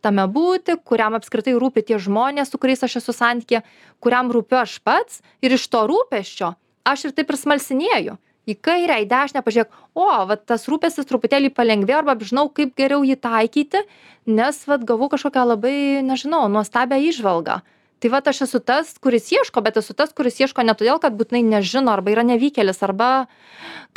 tame 0.00 0.24
būti 0.32 0.78
kuriam 0.88 1.18
apskritai 1.18 1.52
rūpi 1.60 1.84
tie 1.84 2.00
žmonės 2.00 2.48
su 2.48 2.60
kuriais 2.60 2.86
aš 2.86 3.02
esu 3.02 3.12
santykyje 3.12 3.60
kuriam 4.00 4.32
rūpiu 4.32 4.62
aš 4.62 4.78
pats 4.80 5.20
ir 5.44 5.52
iš 5.58 5.68
to 5.68 5.84
rūpesčio 5.90 6.54
aš 6.88 7.08
ir 7.08 7.14
taip 7.16 7.28
ir 7.28 7.40
smalsinėju 7.40 8.16
į 8.48 8.56
kairę 8.64 8.98
į 9.02 9.08
dešinę 9.10 9.42
pažiūrėk 9.44 9.98
o 9.98 10.06
vat 10.28 10.44
tas 10.48 10.66
rūpestis 10.70 11.08
truputėlį 11.08 11.50
palengvėjo 11.56 12.02
arba 12.02 12.16
žinau 12.20 12.48
kaip 12.52 12.74
geriau 12.78 13.04
jį 13.06 13.18
taikyti 13.20 13.82
nes 14.28 14.60
vat 14.68 14.84
gavau 14.88 15.10
kažkokią 15.12 15.44
labai 15.52 15.76
nežinau 16.04 16.46
nuostabią 16.52 17.00
įžvalgą. 17.10 17.60
Tai 17.98 18.10
vat 18.12 18.28
aš 18.30 18.44
esu 18.46 18.60
tas 18.62 18.92
kuris 19.02 19.26
ieško 19.34 19.62
bet 19.64 19.80
esu 19.80 19.94
tas 19.96 20.12
kuris 20.14 20.38
ieško 20.38 20.62
ne 20.62 20.74
todėl 20.78 21.00
kad 21.02 21.16
būtinai 21.18 21.42
nežino 21.42 21.90
arba 21.90 22.12
yra 22.14 22.22
nevykėlis 22.28 22.78
arba 22.86 23.26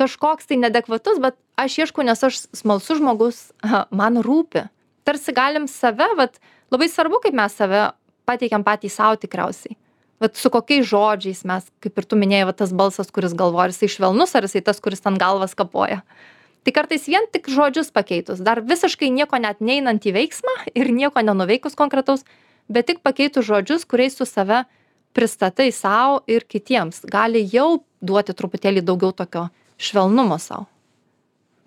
kažkoks 0.02 0.50
tai 0.50 0.58
neadekvatus 0.64 1.22
bet 1.22 1.38
aš 1.62 1.78
ieškau 1.86 2.08
nes 2.08 2.24
aš 2.24 2.48
smalsus 2.58 2.98
žmogus 2.98 3.44
aha 3.62 3.86
man 3.92 4.18
rūpi. 4.26 4.66
Tarsi 5.06 5.36
galim 5.38 5.70
save 5.70 6.10
vat 6.18 6.42
labai 6.74 6.90
svarbu 6.90 7.22
kaip 7.22 7.38
mes 7.38 7.54
save 7.54 7.92
pateikiam 8.26 8.66
patys 8.66 8.98
sau 8.98 9.14
tikriausiai 9.20 9.78
vat 10.22 10.38
su 10.38 10.52
kokiais 10.54 10.86
žodžiais 10.88 11.42
mes 11.50 11.66
kaip 11.84 11.98
ir 11.98 12.08
tu 12.08 12.20
minėjai 12.20 12.50
va 12.52 12.54
tas 12.58 12.74
balsas 12.74 13.10
kuris 13.14 13.34
galvoja 13.38 13.70
ar 13.70 13.74
jisai 13.74 13.90
švelnus 13.96 14.36
ar 14.38 14.46
jisai 14.48 14.62
tas 14.68 14.80
kuris 14.84 15.02
ten 15.02 15.18
galvas 15.22 15.58
kapoja. 15.58 16.02
Tai 16.62 16.74
kartais 16.76 17.08
vien 17.10 17.26
tik 17.34 17.50
žodžius 17.50 17.90
pakeitus 17.94 18.44
dar 18.46 18.62
visiškai 18.62 19.10
nieko 19.10 19.40
net 19.42 19.64
neinant 19.66 20.06
į 20.06 20.14
veiksmą 20.20 20.56
ir 20.78 20.92
nieko 20.94 21.24
nenuveikus 21.26 21.78
konkretaus 21.80 22.22
bet 22.70 22.88
tik 22.92 23.02
pakeitus 23.02 23.48
žodžius 23.50 23.88
kuriais 23.90 24.18
tu 24.20 24.30
save 24.30 24.64
pristatai 25.18 25.72
sau 25.76 26.22
ir 26.28 26.46
kitiems. 26.48 27.02
Gali 27.10 27.42
jau 27.52 27.82
duoti 28.02 28.36
truputėlį 28.38 28.86
daugiau 28.86 29.12
tokio 29.12 29.50
švelnumo 29.82 30.38
sau. 30.40 30.68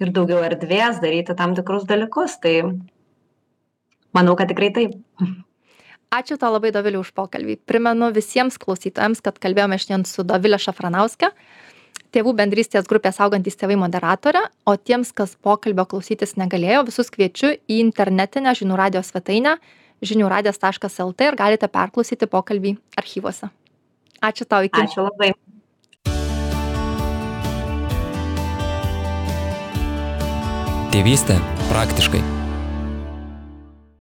Ir 0.03 0.11
daugiau 0.15 0.43
erdvės 0.47 1.03
daryti 1.03 1.37
tam 1.39 1.55
tikrus 1.59 1.85
dalykus 1.91 2.39
tai 2.43 2.63
manau 4.15 4.39
kad 4.39 4.51
tikrai 4.51 4.71
taip 4.75 4.95
ačiū 6.19 6.39
tau 6.41 6.53
labai 6.55 6.73
dovile 6.75 7.01
už 7.03 7.12
pokalbį 7.17 7.59
primenu 7.69 8.11
visiems 8.15 8.59
klausytojams 8.61 9.23
kad 9.25 9.39
kalbėjome 9.43 9.79
šiandien 9.81 10.09
su 10.09 10.27
dovile 10.27 10.59
šafranauske 10.62 11.31
tėvų 12.15 12.35
bendrystės 12.39 12.87
grupės 12.91 13.21
augantys 13.25 13.59
tėvai 13.59 13.79
moderatore 13.81 14.45
o 14.67 14.77
tiems 14.77 15.11
kas 15.17 15.35
pokalbio 15.37 15.87
klausytis 15.91 16.37
negalėjo 16.41 16.85
visus 16.91 17.11
kviečiu 17.15 17.57
į 17.67 17.81
internetinę 17.87 18.55
žinių 18.61 18.79
radijo 18.79 19.03
svetainę 19.07 19.59
žinių 20.05 20.29
radijas 20.31 20.61
taškas 20.61 21.01
lt 21.05 21.29
ir 21.31 21.39
galite 21.39 21.69
perklausyti 21.71 22.29
pokalbį 22.31 22.77
archyvuose. 23.01 23.51
Ačiū 24.25 24.47
tau, 24.49 24.65
iki. 24.65 24.87
Ačiū 24.87 25.05
labai. 25.05 25.35
Tėvystė 30.95 31.41
praktiškai. 31.73 32.44